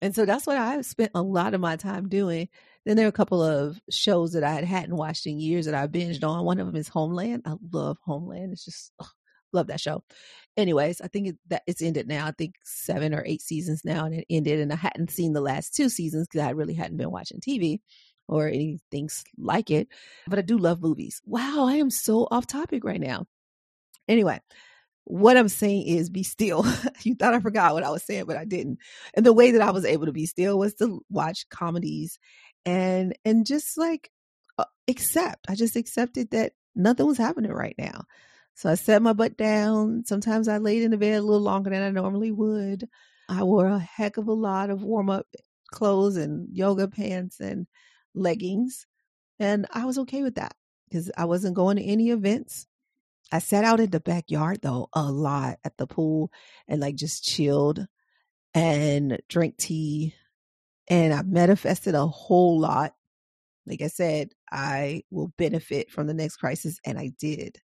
And 0.00 0.14
so 0.14 0.24
that's 0.24 0.46
what 0.46 0.56
I 0.56 0.80
spent 0.82 1.10
a 1.14 1.22
lot 1.22 1.54
of 1.54 1.60
my 1.60 1.76
time 1.76 2.08
doing. 2.08 2.48
Then 2.86 2.96
there 2.96 3.06
are 3.06 3.10
a 3.10 3.12
couple 3.12 3.42
of 3.42 3.80
shows 3.90 4.32
that 4.32 4.44
I 4.44 4.62
hadn't 4.62 4.96
watched 4.96 5.26
in 5.26 5.40
years 5.40 5.66
that 5.66 5.74
I 5.74 5.86
binged 5.88 6.24
on. 6.24 6.44
One 6.44 6.60
of 6.60 6.66
them 6.66 6.76
is 6.76 6.88
Homeland. 6.88 7.42
I 7.46 7.54
love 7.72 7.98
Homeland. 8.04 8.52
It's 8.52 8.64
just 8.64 8.92
ugh, 9.00 9.08
love 9.52 9.66
that 9.66 9.80
show. 9.80 10.04
Anyways, 10.56 11.00
I 11.00 11.08
think 11.08 11.28
it, 11.28 11.36
that 11.48 11.62
it's 11.66 11.82
ended 11.82 12.06
now. 12.06 12.26
I 12.26 12.32
think 12.32 12.54
seven 12.64 13.12
or 13.12 13.24
eight 13.26 13.42
seasons 13.42 13.82
now, 13.84 14.04
and 14.04 14.14
it 14.14 14.26
ended. 14.30 14.60
And 14.60 14.72
I 14.72 14.76
hadn't 14.76 15.10
seen 15.10 15.32
the 15.32 15.40
last 15.40 15.74
two 15.74 15.88
seasons 15.88 16.28
because 16.28 16.46
I 16.46 16.50
really 16.50 16.74
hadn't 16.74 16.96
been 16.96 17.10
watching 17.10 17.40
TV 17.40 17.80
or 18.28 18.46
anything 18.46 19.08
like 19.36 19.70
it. 19.70 19.88
But 20.28 20.38
I 20.38 20.42
do 20.42 20.58
love 20.58 20.80
movies. 20.80 21.20
Wow, 21.24 21.66
I 21.66 21.74
am 21.74 21.90
so 21.90 22.28
off 22.30 22.46
topic 22.46 22.84
right 22.84 23.00
now. 23.00 23.26
Anyway, 24.08 24.40
what 25.04 25.36
I'm 25.36 25.48
saying 25.48 25.86
is 25.86 26.10
be 26.10 26.22
still. 26.22 26.66
you 27.02 27.14
thought 27.14 27.34
I 27.34 27.40
forgot 27.40 27.74
what 27.74 27.84
I 27.84 27.90
was 27.90 28.02
saying, 28.02 28.24
but 28.26 28.36
I 28.36 28.44
didn't. 28.44 28.78
And 29.14 29.24
the 29.24 29.32
way 29.32 29.52
that 29.52 29.62
I 29.62 29.70
was 29.70 29.84
able 29.84 30.06
to 30.06 30.12
be 30.12 30.26
still 30.26 30.58
was 30.58 30.74
to 30.74 31.04
watch 31.10 31.48
comedies 31.50 32.18
and 32.66 33.16
and 33.24 33.46
just 33.46 33.78
like 33.78 34.10
uh, 34.58 34.64
accept. 34.88 35.46
I 35.48 35.54
just 35.54 35.76
accepted 35.76 36.30
that 36.32 36.52
nothing 36.74 37.06
was 37.06 37.18
happening 37.18 37.52
right 37.52 37.74
now. 37.78 38.04
So 38.54 38.68
I 38.68 38.74
set 38.74 39.02
my 39.02 39.12
butt 39.12 39.36
down. 39.36 40.04
Sometimes 40.04 40.48
I 40.48 40.58
laid 40.58 40.82
in 40.82 40.90
the 40.90 40.98
bed 40.98 41.18
a 41.18 41.22
little 41.22 41.40
longer 41.40 41.70
than 41.70 41.82
I 41.82 41.90
normally 41.90 42.32
would. 42.32 42.88
I 43.28 43.44
wore 43.44 43.68
a 43.68 43.78
heck 43.78 44.16
of 44.16 44.26
a 44.26 44.32
lot 44.32 44.70
of 44.70 44.82
warm 44.82 45.10
up 45.10 45.26
clothes 45.70 46.16
and 46.16 46.48
yoga 46.52 46.88
pants 46.88 47.40
and 47.40 47.66
leggings. 48.14 48.86
And 49.38 49.66
I 49.72 49.84
was 49.84 49.98
okay 49.98 50.22
with 50.22 50.34
that 50.36 50.54
because 50.88 51.10
I 51.16 51.26
wasn't 51.26 51.54
going 51.54 51.76
to 51.76 51.84
any 51.84 52.10
events. 52.10 52.66
I 53.32 53.40
sat 53.40 53.64
out 53.64 53.80
in 53.80 53.90
the 53.90 54.00
backyard 54.00 54.60
though 54.62 54.88
a 54.94 55.10
lot 55.10 55.58
at 55.64 55.76
the 55.78 55.86
pool 55.86 56.30
and 56.68 56.80
like 56.80 56.96
just 56.96 57.24
chilled. 57.24 57.86
and 58.54 59.20
drink 59.28 59.56
tea. 59.58 60.14
And 60.88 61.14
I 61.14 61.22
manifested 61.22 61.94
a 61.94 62.06
whole 62.06 62.60
lot. 62.60 62.94
Like 63.66 63.82
I 63.82 63.88
said, 63.88 64.30
I 64.50 65.02
will 65.10 65.32
benefit 65.38 65.90
from 65.90 66.06
the 66.06 66.14
next 66.14 66.36
crisis, 66.38 66.80
and 66.84 66.98
I 66.98 67.12
did. 67.18 67.60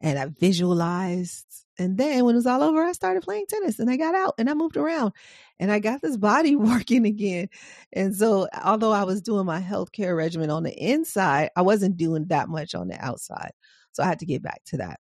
And 0.00 0.18
I 0.18 0.26
visualized. 0.26 1.46
And 1.78 1.96
then 1.98 2.24
when 2.24 2.34
it 2.34 2.38
was 2.38 2.46
all 2.46 2.62
over, 2.62 2.82
I 2.84 2.92
started 2.92 3.22
playing 3.22 3.46
tennis 3.48 3.78
and 3.78 3.90
I 3.90 3.96
got 3.96 4.14
out 4.14 4.34
and 4.38 4.48
I 4.50 4.54
moved 4.54 4.76
around 4.76 5.12
and 5.58 5.72
I 5.72 5.78
got 5.80 6.02
this 6.02 6.16
body 6.18 6.56
working 6.58 7.06
again. 7.06 7.48
And 7.92 8.14
so, 8.16 8.48
although 8.64 8.92
I 8.92 9.04
was 9.04 9.22
doing 9.22 9.46
my 9.46 9.60
healthcare 9.60 10.16
regimen 10.16 10.50
on 10.50 10.62
the 10.64 10.72
inside, 10.74 11.50
I 11.56 11.62
wasn't 11.62 11.96
doing 11.98 12.26
that 12.26 12.48
much 12.48 12.74
on 12.74 12.88
the 12.88 13.02
outside. 13.04 13.52
So, 13.96 14.02
I 14.02 14.06
had 14.06 14.20
to 14.20 14.26
get 14.26 14.42
back 14.42 14.62
to 14.66 14.78
that. 14.78 15.00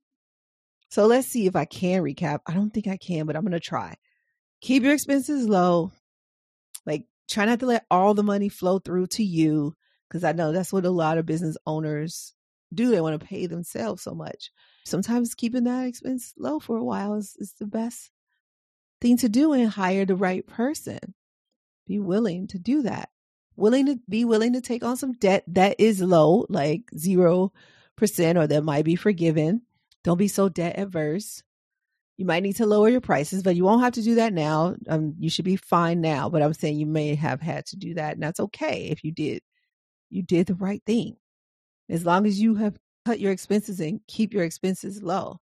So, 0.91 1.07
let's 1.07 1.29
see 1.29 1.47
if 1.47 1.57
I 1.57 1.65
can 1.65 2.03
recap. 2.03 2.41
I 2.47 2.55
don't 2.55 2.71
think 2.71 2.89
I 2.89 2.97
can, 2.97 3.27
but 3.27 3.37
I'm 3.37 3.43
going 3.43 3.53
to 3.53 3.61
try. 3.61 3.95
Keep 4.61 4.83
your 4.83 4.95
expenses 4.95 5.49
low. 5.49 5.93
Like, 6.85 7.07
try 7.31 7.45
not 7.45 7.61
to 7.61 7.67
let 7.67 7.87
all 7.91 8.15
the 8.15 8.23
money 8.23 8.49
flow 8.49 8.79
through 8.79 9.07
to 9.09 9.23
you 9.23 9.77
because 10.09 10.25
I 10.25 10.33
know 10.33 10.53
that's 10.53 10.73
what 10.73 10.85
a 10.85 10.91
lot 10.91 11.19
of 11.19 11.27
business 11.27 11.57
owners 11.67 12.35
do. 12.75 12.91
They 12.91 13.01
want 13.01 13.19
to 13.19 13.27
pay 13.27 13.47
themselves 13.47 14.03
so 14.03 14.15
much. 14.15 14.51
Sometimes 14.85 15.35
keeping 15.35 15.65
that 15.65 15.87
expense 15.87 16.35
low 16.37 16.59
for 16.59 16.77
a 16.77 16.85
while 16.85 17.15
is, 17.15 17.37
is 17.39 17.55
the 17.59 17.67
best 17.67 18.11
thing 19.01 19.17
to 19.19 19.29
do 19.29 19.53
and 19.53 19.69
hire 19.69 20.05
the 20.05 20.17
right 20.17 20.47
person. 20.47 20.99
Be 21.87 21.99
willing 21.99 22.49
to 22.49 22.59
do 22.59 22.83
that. 22.83 23.09
Willing 23.57 23.87
to 23.87 23.99
be 24.09 24.25
willing 24.25 24.55
to 24.55 24.61
take 24.61 24.83
on 24.83 24.97
some 24.97 25.13
debt 25.13 25.45
that 25.49 25.77
is 25.79 26.01
low, 26.01 26.47
like 26.49 26.83
zero 26.97 27.53
or 28.37 28.47
that 28.47 28.65
might 28.65 28.85
be 28.85 28.97
forgiven. 28.97 29.63
Don't 30.05 30.19
be 30.19 30.29
so 30.29 30.49
debt 30.49 30.79
adverse. 30.79 31.43
You 32.17 32.27
might 32.27 32.43
need 32.43 32.57
to 32.57 32.67
lower 32.67 32.89
your 32.89 33.01
prices, 33.01 33.43
but 33.43 33.57
you 33.57 33.65
won't 33.65 33.83
have 33.83 33.95
to 33.95 34.03
do 34.03 34.17
that 34.17 34.33
now. 34.33 34.75
Um, 34.89 35.15
you 35.19 35.31
should 35.31 35.45
be 35.45 35.57
fine 35.57 36.01
now. 36.01 36.29
But 36.29 36.43
I'm 36.43 36.53
saying 36.53 36.79
you 36.79 36.87
may 36.87 37.15
have 37.15 37.41
had 37.41 37.67
to 37.67 37.77
do 37.77 37.95
that, 37.95 38.15
and 38.15 38.23
that's 38.23 38.41
okay 38.41 38.89
if 38.91 39.05
you 39.05 39.13
did. 39.13 39.43
You 40.11 40.23
did 40.23 40.47
the 40.47 40.55
right 40.55 40.83
thing. 40.85 41.17
As 41.89 42.05
long 42.05 42.27
as 42.27 42.39
you 42.39 42.57
have 42.57 42.77
cut 43.07 43.21
your 43.21 43.33
expenses 43.33 43.81
and 43.81 44.01
keep 44.07 44.35
your 44.35 44.45
expenses 44.45 45.03
low. 45.03 45.39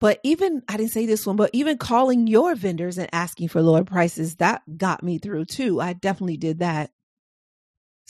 But 0.00 0.18
even, 0.22 0.62
I 0.66 0.76
didn't 0.76 0.92
say 0.92 1.04
this 1.04 1.26
one, 1.26 1.36
but 1.36 1.50
even 1.52 1.76
calling 1.76 2.26
your 2.26 2.54
vendors 2.54 2.96
and 2.96 3.08
asking 3.12 3.48
for 3.48 3.60
lower 3.60 3.84
prices, 3.84 4.36
that 4.36 4.62
got 4.78 5.02
me 5.02 5.18
through 5.18 5.44
too. 5.44 5.80
I 5.80 5.92
definitely 5.92 6.38
did 6.38 6.60
that. 6.60 6.90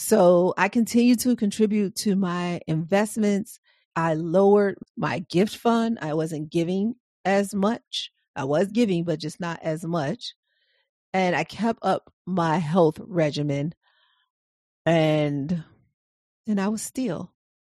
So 0.00 0.54
I 0.56 0.70
continue 0.70 1.14
to 1.16 1.36
contribute 1.36 1.94
to 1.96 2.16
my 2.16 2.62
investments. 2.66 3.60
I 3.94 4.14
lowered 4.14 4.78
my 4.96 5.18
gift 5.18 5.54
fund. 5.54 5.98
I 6.00 6.14
wasn't 6.14 6.50
giving 6.50 6.94
as 7.26 7.54
much. 7.54 8.10
I 8.34 8.44
was 8.44 8.68
giving, 8.68 9.04
but 9.04 9.20
just 9.20 9.40
not 9.40 9.60
as 9.62 9.84
much. 9.84 10.32
And 11.12 11.36
I 11.36 11.44
kept 11.44 11.80
up 11.82 12.10
my 12.24 12.56
health 12.56 12.98
regimen 12.98 13.74
and 14.86 15.62
and 16.46 16.58
I 16.58 16.68
was 16.68 16.80
still. 16.80 17.34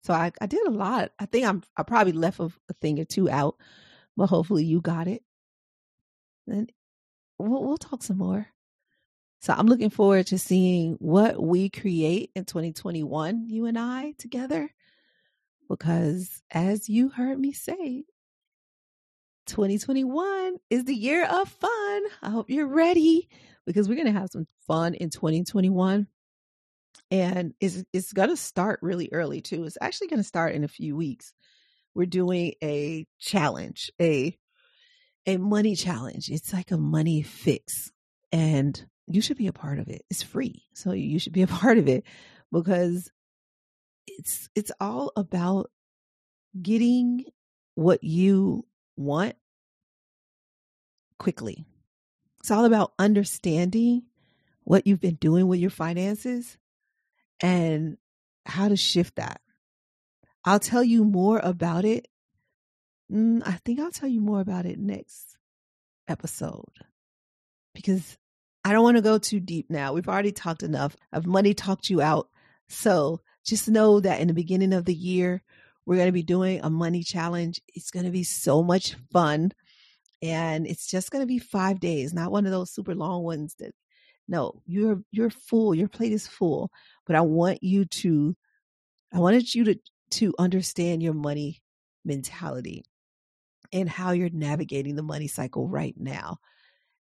So 0.05 0.13
I, 0.13 0.31
I 0.43 0.47
did 0.47 0.67
a 0.67 0.71
lot. 0.71 1.13
I 1.19 1.25
think 1.25 1.47
I'm 1.47 1.63
I 1.75 1.85
probably 1.85 2.13
left 2.13 2.39
a, 2.39 2.53
a 2.69 2.75
thing 2.83 3.01
or 3.01 3.07
two 3.07 3.31
out 3.31 3.57
but 4.15 4.27
hopefully 4.27 4.65
you 4.65 4.83
got 4.83 5.09
it. 5.09 5.23
And 6.47 6.71
we'll, 7.39 7.65
we'll 7.65 7.79
talk 7.79 8.03
some 8.03 8.19
more. 8.19 8.47
So 9.41 9.55
I'm 9.57 9.67
looking 9.67 9.91
forward 9.91 10.27
to 10.29 10.39
seeing 10.39 10.97
what 11.01 11.43
we 11.43 11.71
create 11.71 12.31
in 12.35 12.45
2021, 12.45 13.49
you 13.49 13.67
and 13.67 13.79
I 13.79 14.13
together. 14.19 14.71
Because 15.69 16.43
as 16.51 16.89
you 16.89 17.09
heard 17.09 17.39
me 17.39 17.53
say, 17.53 18.05
2021 19.47 20.57
is 20.69 20.85
the 20.85 20.95
year 20.95 21.25
of 21.25 21.49
fun. 21.49 22.03
I 22.23 22.31
hope 22.31 22.51
you're 22.51 22.67
ready 22.67 23.29
because 23.67 23.89
we're 23.89 23.95
going 23.95 24.13
to 24.13 24.19
have 24.19 24.31
some 24.31 24.47
fun 24.67 24.95
in 24.95 25.11
2021. 25.11 26.07
And 27.11 27.55
it's, 27.61 27.83
it's 27.93 28.13
going 28.13 28.29
to 28.29 28.37
start 28.37 28.81
really 28.83 29.09
early 29.13 29.41
too. 29.41 29.65
It's 29.65 29.79
actually 29.81 30.09
going 30.09 30.21
to 30.21 30.25
start 30.25 30.55
in 30.55 30.65
a 30.65 30.69
few 30.69 30.97
weeks 30.97 31.33
we're 31.95 32.07
doing 32.07 32.55
a 32.63 33.07
challenge, 33.19 33.91
a 34.01 34.37
a 35.27 35.37
money 35.37 35.77
challenge. 35.77 36.31
It's 36.31 36.53
like 36.53 36.71
a 36.71 36.79
money 36.79 37.23
fix. 37.23 37.93
And 38.33 38.83
you 39.11 39.21
should 39.21 39.37
be 39.37 39.49
a 39.49 39.53
part 39.53 39.79
of 39.79 39.89
it. 39.89 40.05
It's 40.09 40.23
free. 40.23 40.63
So 40.73 40.93
you 40.93 41.19
should 41.19 41.33
be 41.33 41.43
a 41.43 41.47
part 41.61 41.79
of 41.79 41.89
it 41.89 42.05
because 42.53 43.11
it's 44.07 44.49
it's 44.55 44.73
all 44.81 45.13
about 45.17 45.71
getting 46.61 47.25
what 47.75 48.03
you 48.05 48.67
want 48.97 49.35
quickly. 51.19 51.67
It's 52.41 52.51
all 52.51 52.65
about 52.65 52.93
understanding 52.99 54.05
what 54.65 54.87
you've 54.87 55.01
been 55.01 55.17
doing 55.17 55.49
with 55.49 55.61
your 55.61 55.71
finances 55.71 56.57
and 57.41 57.99
how 58.47 58.69
to 58.69 58.77
shift 58.77 59.17
that. 59.17 59.41
I'll 60.45 60.61
tell 60.61 60.85
you 60.85 61.05
more 61.05 61.39
about 61.43 61.85
it. 61.85 62.09
Mm, 63.13 63.43
I 63.45 63.53
think 63.65 63.81
I'll 63.81 63.91
tell 63.91 64.09
you 64.09 64.21
more 64.21 64.41
about 64.41 64.67
it 64.67 64.79
next 64.79 65.37
episode 66.09 66.73
because 67.75 68.17
I 68.65 68.73
don't 68.73 68.83
want 68.83 68.97
to 68.97 69.03
go 69.03 69.19
too 69.19 69.41
deep 69.41 69.71
now. 69.71 69.93
We've 69.93 70.09
already 70.09 70.33
talked 70.33 70.63
enough. 70.63 70.97
I've 71.13 71.27
money 71.27 71.55
talked 71.55 71.89
you 71.89 72.03
out. 72.03 72.29
So 72.69 73.21
just 73.45 73.69
know 73.69 74.01
that 74.01 74.21
in 74.21 74.29
the 74.29 74.35
beginning 74.35 74.73
of 74.73 74.85
the 74.85 74.95
year, 74.95 75.43
we're 75.87 75.97
going 75.97 76.09
to 76.09 76.13
be 76.13 76.23
doing 76.23 76.61
a 76.63 76.71
money 76.71 77.03
challenge. 77.03 77.61
It's 77.75 77.91
going 77.91 78.05
to 78.05 78.13
be 78.13 78.23
so 78.23 78.63
much 78.63 78.97
fun. 79.13 79.53
And 80.23 80.67
it's 80.67 80.87
just 80.87 81.11
going 81.11 81.23
to 81.23 81.27
be 81.27 81.39
five 81.39 81.81
days, 81.81 82.13
not 82.13 82.31
one 82.31 82.45
of 82.45 82.53
those 82.53 82.71
super 82.71 82.95
long 82.95 83.23
ones 83.23 83.55
that 83.59 83.73
no, 84.29 84.63
you're 84.65 85.03
you're 85.11 85.31
full. 85.31 85.75
Your 85.75 85.89
plate 85.89 86.13
is 86.13 86.29
full. 86.29 86.71
But 87.07 87.17
I 87.17 87.23
want 87.23 87.63
you 87.63 87.85
to 87.87 88.37
I 89.13 89.19
wanted 89.19 89.53
you 89.55 89.65
to 89.65 89.77
to 90.13 90.35
understand 90.39 91.03
your 91.03 91.15
money 91.15 91.63
mentality 92.05 92.85
and 93.73 93.89
how 93.89 94.13
you're 94.13 94.31
navigating 94.31 94.95
the 94.95 95.03
money 95.03 95.27
cycle 95.27 95.69
right 95.69 95.95
now. 95.97 96.39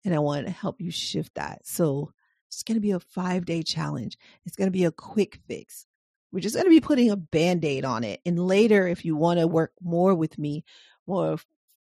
And 0.04 0.14
I 0.14 0.20
want 0.20 0.46
to 0.46 0.52
help 0.52 0.82
you 0.82 0.92
shift 0.92 1.36
that. 1.36 1.66
So 1.66 2.12
it's 2.48 2.64
going 2.64 2.76
to 2.76 2.82
be 2.82 2.92
a 2.92 3.00
five 3.00 3.46
day 3.46 3.64
challenge. 3.64 4.18
It's 4.46 4.56
going 4.56 4.68
to 4.68 4.72
be 4.72 4.86
a 4.86 4.92
quick 4.92 5.40
fix. 5.48 5.86
We're 6.32 6.40
just 6.40 6.56
going 6.56 6.66
to 6.66 6.72
be 6.72 6.80
putting 6.82 7.12
a 7.12 7.18
band 7.18 7.66
aid 7.66 7.86
on 7.86 8.04
it. 8.04 8.22
And 8.26 8.40
later, 8.40 8.88
if 8.88 9.04
you 9.04 9.16
want 9.16 9.40
to 9.40 9.48
work 9.48 9.74
more 9.82 10.16
with 10.16 10.38
me, 10.38 10.64
more 11.06 11.38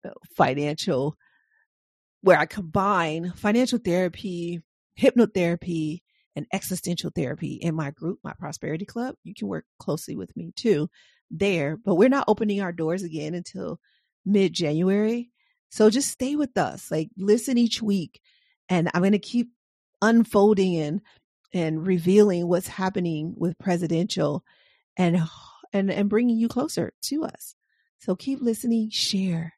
uh, 0.04 0.10
financial, 0.36 1.16
where 2.22 2.38
I 2.38 2.46
combine 2.46 3.32
financial 3.36 3.78
therapy, 3.78 4.60
hypnotherapy, 4.98 6.02
and 6.34 6.46
existential 6.52 7.10
therapy 7.14 7.54
in 7.54 7.74
my 7.74 7.90
group, 7.90 8.18
my 8.24 8.32
Prosperity 8.32 8.84
Club. 8.84 9.16
You 9.22 9.34
can 9.34 9.48
work 9.48 9.64
closely 9.78 10.16
with 10.16 10.34
me 10.36 10.52
too 10.56 10.88
there, 11.30 11.76
but 11.76 11.94
we're 11.94 12.08
not 12.08 12.24
opening 12.28 12.60
our 12.60 12.72
doors 12.72 13.02
again 13.02 13.34
until 13.34 13.80
mid 14.24 14.52
January. 14.52 15.30
So 15.72 15.88
just 15.88 16.10
stay 16.10 16.36
with 16.36 16.58
us, 16.58 16.90
like 16.90 17.08
listen 17.16 17.56
each 17.56 17.80
week, 17.80 18.20
and 18.68 18.90
I'm 18.92 19.00
going 19.00 19.12
to 19.12 19.18
keep 19.18 19.48
unfolding 20.02 20.76
and 20.76 21.00
and 21.54 21.86
revealing 21.86 22.46
what's 22.46 22.68
happening 22.68 23.34
with 23.38 23.58
presidential 23.58 24.44
and 24.98 25.22
and 25.72 25.90
and 25.90 26.10
bringing 26.10 26.36
you 26.36 26.48
closer 26.48 26.92
to 27.04 27.24
us. 27.24 27.54
So 28.00 28.14
keep 28.14 28.42
listening, 28.42 28.90
share, 28.90 29.54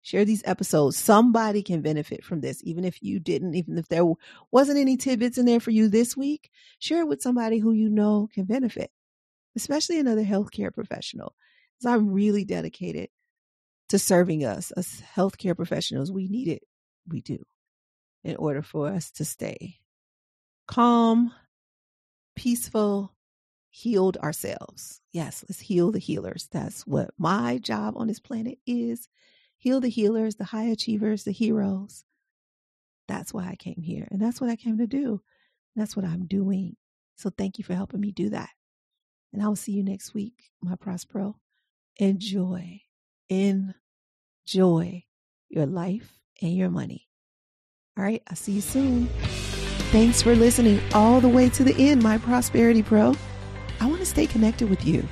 share 0.00 0.24
these 0.24 0.42
episodes. 0.46 0.96
Somebody 0.96 1.62
can 1.62 1.82
benefit 1.82 2.24
from 2.24 2.40
this, 2.40 2.62
even 2.64 2.86
if 2.86 3.02
you 3.02 3.20
didn't, 3.20 3.54
even 3.54 3.76
if 3.76 3.88
there 3.88 4.06
wasn't 4.50 4.78
any 4.78 4.96
tidbits 4.96 5.36
in 5.36 5.44
there 5.44 5.60
for 5.60 5.70
you 5.70 5.88
this 5.88 6.16
week. 6.16 6.48
Share 6.78 7.00
it 7.02 7.08
with 7.08 7.20
somebody 7.20 7.58
who 7.58 7.72
you 7.72 7.90
know 7.90 8.26
can 8.32 8.46
benefit, 8.46 8.90
especially 9.54 9.98
another 9.98 10.24
healthcare 10.24 10.72
professional. 10.72 11.34
Because 11.78 11.92
I'm 11.92 12.10
really 12.10 12.46
dedicated 12.46 13.10
to 13.88 13.98
serving 13.98 14.44
us 14.44 14.70
as 14.72 15.02
healthcare 15.14 15.56
professionals. 15.56 16.12
We 16.12 16.28
need 16.28 16.48
it. 16.48 16.62
We 17.08 17.20
do 17.20 17.44
in 18.24 18.36
order 18.36 18.62
for 18.62 18.88
us 18.88 19.10
to 19.12 19.24
stay 19.24 19.76
calm, 20.66 21.32
peaceful, 22.36 23.14
healed 23.70 24.16
ourselves. 24.18 25.00
Yes, 25.12 25.44
let's 25.48 25.60
heal 25.60 25.90
the 25.90 25.98
healers. 25.98 26.48
That's 26.52 26.86
what 26.86 27.10
my 27.18 27.58
job 27.58 27.94
on 27.96 28.06
this 28.06 28.20
planet 28.20 28.58
is 28.66 29.08
heal 29.56 29.80
the 29.80 29.88
healers, 29.88 30.36
the 30.36 30.44
high 30.44 30.66
achievers, 30.66 31.24
the 31.24 31.32
heroes. 31.32 32.04
That's 33.08 33.34
why 33.34 33.48
I 33.48 33.56
came 33.56 33.82
here. 33.82 34.06
And 34.10 34.20
that's 34.20 34.40
what 34.40 34.50
I 34.50 34.56
came 34.56 34.78
to 34.78 34.86
do. 34.86 35.20
That's 35.74 35.96
what 35.96 36.04
I'm 36.04 36.26
doing. 36.26 36.76
So 37.16 37.30
thank 37.30 37.58
you 37.58 37.64
for 37.64 37.74
helping 37.74 38.00
me 38.00 38.12
do 38.12 38.30
that. 38.30 38.50
And 39.32 39.42
I 39.42 39.48
will 39.48 39.56
see 39.56 39.72
you 39.72 39.82
next 39.82 40.14
week, 40.14 40.50
my 40.62 40.76
Prospero. 40.76 41.36
Enjoy, 41.96 42.80
enjoy 43.28 45.04
your 45.48 45.66
life 45.66 46.18
and 46.42 46.56
your 46.56 46.70
money. 46.70 47.08
All 47.96 48.04
right, 48.04 48.22
I'll 48.28 48.36
see 48.36 48.52
you 48.52 48.60
soon. 48.60 49.08
Thanks 49.90 50.22
for 50.22 50.34
listening 50.34 50.80
all 50.92 51.20
the 51.20 51.28
way 51.28 51.48
to 51.50 51.64
the 51.64 51.74
end, 51.90 52.02
my 52.02 52.18
Prosperity 52.18 52.82
Pro. 52.82 53.14
I 53.80 53.86
want 53.86 54.00
to 54.00 54.06
stay 54.06 54.26
connected 54.26 54.68
with 54.68 54.84
you. 54.84 55.06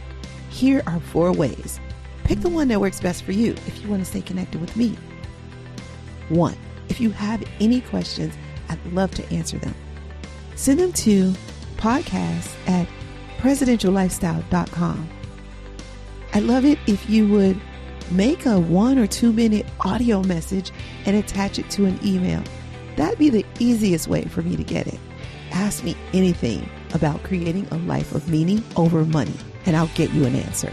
Here 0.51 0.83
are 0.87 1.01
four 1.01 1.33
ways 1.33 1.81
Pick 2.27 2.41
the 2.41 2.49
one 2.49 2.67
that 2.67 2.81
works 2.81 3.01
best 3.01 3.23
for 3.23 3.31
you 3.31 3.53
if 3.69 3.81
you 3.81 3.89
want 3.89 4.03
to 4.03 4.05
stay 4.05 4.21
connected 4.21 4.61
with 4.61 4.77
me. 4.77 4.97
One, 6.29 6.57
If 6.89 7.01
you 7.01 7.11
have 7.11 7.43
any 7.61 7.81
questions, 7.81 8.35
I'd 8.69 8.85
love 8.93 9.13
to 9.13 9.33
answer 9.33 9.59
them. 9.59 9.75
Send 10.57 10.81
them 10.81 10.93
to 10.93 11.33
podcast 11.77 12.53
at 12.69 12.89
presidentiallifestyle.com. 13.39 15.09
I'd 16.35 16.43
love 16.43 16.65
it 16.65 16.79
if 16.87 17.09
you 17.09 17.29
would 17.29 17.61
make 18.11 18.47
a 18.47 18.59
one 18.59 18.99
or 18.99 19.07
two 19.07 19.33
minute 19.33 19.67
audio 19.81 20.23
message 20.23 20.73
and 21.05 21.17
attach 21.17 21.59
it 21.59 21.69
to 21.71 21.87
an 21.87 21.99
email. 22.05 22.43
That'd 22.97 23.19
be 23.19 23.31
the 23.31 23.45
easiest 23.59 24.09
way 24.09 24.25
for 24.25 24.43
me 24.43 24.57
to 24.57 24.65
get 24.65 24.87
it. 24.87 24.99
Ask 25.53 25.85
me 25.85 25.97
anything 26.13 26.69
about 26.95 27.23
creating 27.23 27.67
a 27.71 27.79
life 27.79 28.15
of 28.15 28.29
meaning 28.29 28.63
over 28.77 29.05
money, 29.05 29.35
and 29.67 29.77
I'll 29.77 29.89
get 29.89 30.11
you 30.13 30.25
an 30.25 30.35
answer. 30.35 30.73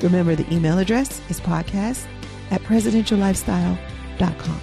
Remember, 0.00 0.34
the 0.34 0.52
email 0.52 0.78
address 0.78 1.20
is 1.28 1.40
podcast 1.40 2.06
at 2.50 2.60
presidentiallifestyle.com. 2.62 4.60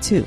Two, 0.00 0.26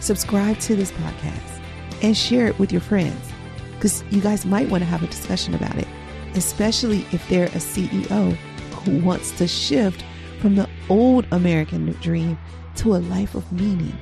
subscribe 0.00 0.58
to 0.60 0.76
this 0.76 0.92
podcast 0.92 1.60
and 2.02 2.16
share 2.16 2.46
it 2.46 2.58
with 2.58 2.72
your 2.72 2.80
friends 2.80 3.32
because 3.74 4.02
you 4.10 4.20
guys 4.20 4.46
might 4.46 4.68
want 4.70 4.82
to 4.82 4.86
have 4.86 5.02
a 5.02 5.06
discussion 5.06 5.54
about 5.54 5.76
it, 5.76 5.86
especially 6.34 7.06
if 7.12 7.28
they're 7.28 7.46
a 7.46 7.60
CEO 7.60 8.36
who 8.84 8.98
wants 9.00 9.30
to 9.32 9.48
shift 9.48 10.04
from 10.40 10.56
the 10.56 10.68
old 10.88 11.26
American 11.32 11.90
dream 12.00 12.38
to 12.76 12.94
a 12.94 12.98
life 12.98 13.34
of 13.34 13.50
meaning. 13.52 13.96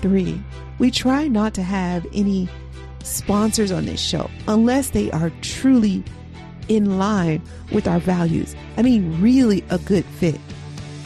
Three, 0.00 0.42
we 0.78 0.90
try 0.90 1.28
not 1.28 1.54
to 1.54 1.62
have 1.62 2.06
any 2.12 2.48
sponsors 3.02 3.72
on 3.72 3.86
this 3.86 4.00
show 4.00 4.30
unless 4.48 4.90
they 4.90 5.10
are 5.10 5.30
truly 5.42 6.02
in 6.68 6.98
line 6.98 7.42
with 7.72 7.86
our 7.86 7.98
values. 7.98 8.54
I 8.76 8.82
mean, 8.82 9.20
really 9.20 9.64
a 9.70 9.78
good 9.78 10.04
fit. 10.04 10.40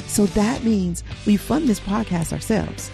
So 0.06 0.26
that 0.26 0.62
means 0.62 1.02
we 1.26 1.36
fund 1.36 1.68
this 1.68 1.80
podcast 1.80 2.32
ourselves. 2.32 2.90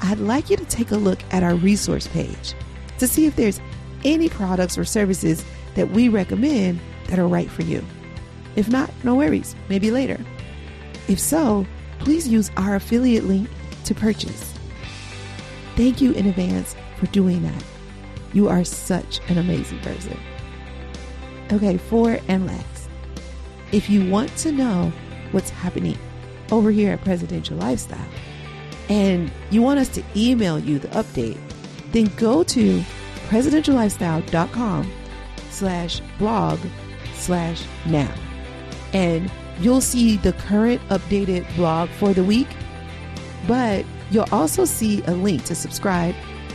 I'd 0.00 0.18
like 0.20 0.48
you 0.48 0.56
to 0.56 0.64
take 0.64 0.90
a 0.90 0.96
look 0.96 1.18
at 1.30 1.42
our 1.42 1.54
resource 1.54 2.06
page 2.06 2.54
to 2.98 3.06
see 3.06 3.26
if 3.26 3.36
there's 3.36 3.60
any 4.04 4.28
products 4.28 4.78
or 4.78 4.84
services 4.84 5.44
that 5.74 5.90
we 5.90 6.08
recommend 6.08 6.80
that 7.08 7.18
are 7.18 7.28
right 7.28 7.50
for 7.50 7.62
you. 7.62 7.84
If 8.58 8.68
not, 8.68 8.90
no 9.04 9.14
worries, 9.14 9.54
maybe 9.68 9.92
later. 9.92 10.18
If 11.06 11.20
so, 11.20 11.64
please 12.00 12.26
use 12.26 12.50
our 12.56 12.74
affiliate 12.74 13.22
link 13.22 13.48
to 13.84 13.94
purchase. 13.94 14.52
Thank 15.76 16.00
you 16.00 16.10
in 16.10 16.26
advance 16.26 16.74
for 16.96 17.06
doing 17.06 17.44
that. 17.44 17.64
You 18.32 18.48
are 18.48 18.64
such 18.64 19.20
an 19.28 19.38
amazing 19.38 19.78
person. 19.78 20.18
Okay, 21.52 21.76
four 21.76 22.18
and 22.26 22.48
last. 22.48 22.90
If 23.70 23.88
you 23.88 24.10
want 24.10 24.36
to 24.38 24.50
know 24.50 24.92
what's 25.30 25.50
happening 25.50 25.96
over 26.50 26.72
here 26.72 26.94
at 26.94 27.04
Presidential 27.04 27.56
Lifestyle 27.58 28.08
and 28.88 29.30
you 29.52 29.62
want 29.62 29.78
us 29.78 29.88
to 29.90 30.02
email 30.16 30.58
you 30.58 30.80
the 30.80 30.88
update, 30.88 31.38
then 31.92 32.06
go 32.16 32.42
to 32.42 32.82
presidentiallifestyle.com 33.28 34.92
slash 35.48 36.00
blog 36.18 36.58
slash 37.14 37.62
now. 37.86 38.12
And 38.92 39.30
you'll 39.60 39.80
see 39.80 40.16
the 40.16 40.32
current 40.32 40.80
updated 40.88 41.54
blog 41.56 41.90
for 41.90 42.12
the 42.12 42.24
week, 42.24 42.48
but 43.46 43.84
you'll 44.10 44.28
also 44.32 44.64
see 44.64 45.02
a 45.02 45.12
link 45.12 45.44
to 45.44 45.54
subscribe 45.54 46.14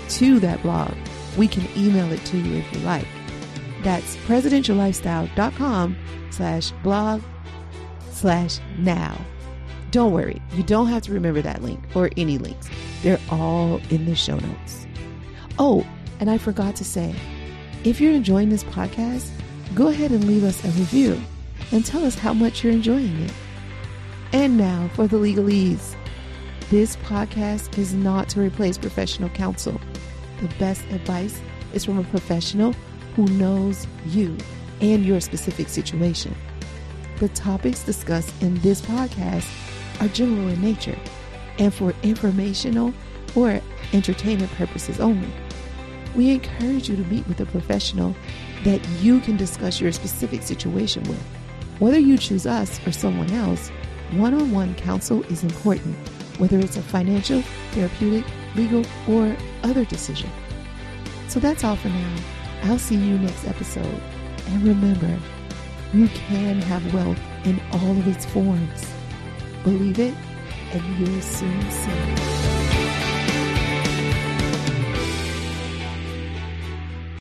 to 0.10 0.40
that 0.40 0.62
blog. 0.62 0.94
We 1.38 1.48
can 1.48 1.68
email 1.78 2.12
it 2.12 2.24
to 2.26 2.38
you 2.38 2.58
if 2.58 2.74
you 2.74 2.80
like. 2.80 3.08
That's 3.84 4.16
presidentiallifestyle.com 4.18 5.98
slash 6.32 6.72
blog 6.84 7.22
slash 8.12 8.60
now. 8.78 9.20
Don't 9.92 10.12
worry, 10.12 10.42
you 10.54 10.64
don't 10.64 10.88
have 10.88 11.04
to 11.04 11.14
remember 11.14 11.42
that 11.42 11.62
link 11.62 11.80
or 11.94 12.10
any 12.18 12.38
links. 12.38 12.70
They're 13.04 13.20
all 13.30 13.80
in 13.90 14.06
the 14.06 14.16
show 14.16 14.38
notes. 14.38 14.88
Oh, 15.60 15.86
and 16.20 16.32
I 16.32 16.38
forgot 16.38 16.76
to 16.78 16.86
say, 16.86 17.14
if 17.84 18.00
you're 18.00 18.14
enjoying 18.14 18.50
this 18.50 18.64
podcast, 18.64 19.30
go 19.76 19.90
ahead 19.90 20.12
and 20.12 20.26
leave 20.26 20.44
us 20.44 20.64
a 20.64 20.70
review 20.70 21.22
and 21.72 21.86
tell 21.86 22.06
us 22.06 22.16
how 22.16 22.34
much 22.34 22.64
you're 22.64 22.74
enjoying 22.74 23.22
it. 23.22 23.34
And 24.32 24.58
now 24.58 24.90
for 24.94 25.08
the 25.08 25.18
legalese. 25.18 25.96
This 26.70 26.96
podcast 26.98 27.78
is 27.78 27.94
not 27.94 28.30
to 28.30 28.42
replace 28.42 28.78
professional 28.78 29.30
counsel. 29.30 29.80
The 30.42 30.48
best 30.60 30.84
advice 30.92 31.40
is 31.74 31.86
from 31.86 32.00
a 32.00 32.04
professional 32.06 32.74
who 33.16 33.26
knows 33.28 33.86
you 34.08 34.36
and 34.82 35.06
your 35.06 35.20
specific 35.20 35.70
situation. 35.70 36.36
The 37.20 37.30
topics 37.30 37.84
discussed 37.84 38.34
in 38.42 38.56
this 38.60 38.82
podcast 38.82 39.48
are 40.02 40.08
general 40.08 40.48
in 40.48 40.62
nature 40.62 40.98
and 41.60 41.74
for 41.74 41.94
informational 42.02 42.94
or 43.36 43.62
entertainment 43.94 44.52
purposes 44.54 45.00
only. 45.00 45.30
We 46.16 46.32
encourage 46.32 46.90
you 46.90 46.96
to 46.96 47.04
meet 47.04 47.28
with 47.28 47.40
a 47.40 47.46
professional 47.46 48.16
that 48.64 48.86
you 49.02 49.20
can 49.20 49.38
discuss 49.38 49.80
your 49.80 49.92
specific 49.92 50.44
situation 50.44 51.04
with. 51.04 51.24
Whether 51.84 52.00
you 52.00 52.18
choose 52.18 52.48
us 52.48 52.80
or 52.88 52.94
someone 52.94 53.30
else, 53.32 53.68
one 54.12 54.34
on 54.34 54.54
one 54.54 54.74
counsel 54.76 55.22
is 55.24 55.44
important 55.44 55.98
whether 56.38 56.58
it's 56.58 56.78
a 56.78 56.82
financial, 56.82 57.42
therapeutic, 57.72 58.24
legal, 58.56 58.86
or 59.06 59.36
other 59.64 59.84
decision. 59.84 60.30
So 61.28 61.42
that's 61.42 61.66
all 61.66 61.76
for 61.76 61.90
now. 61.90 62.16
I'll 62.64 62.80
see 62.80 62.96
you 62.96 63.20
next 63.20 63.46
episode. 63.46 64.02
And 64.48 64.64
remember, 64.64 65.20
you 65.94 66.08
can 66.08 66.62
have 66.62 66.94
wealth 66.94 67.20
in 67.44 67.62
all 67.74 67.92
of 67.92 68.08
its 68.08 68.26
forms. 68.28 68.90
Believe 69.66 70.00
it, 70.00 70.16
and 70.72 70.98
you'll 70.98 71.22
soon 71.22 71.70
see. 71.70 72.53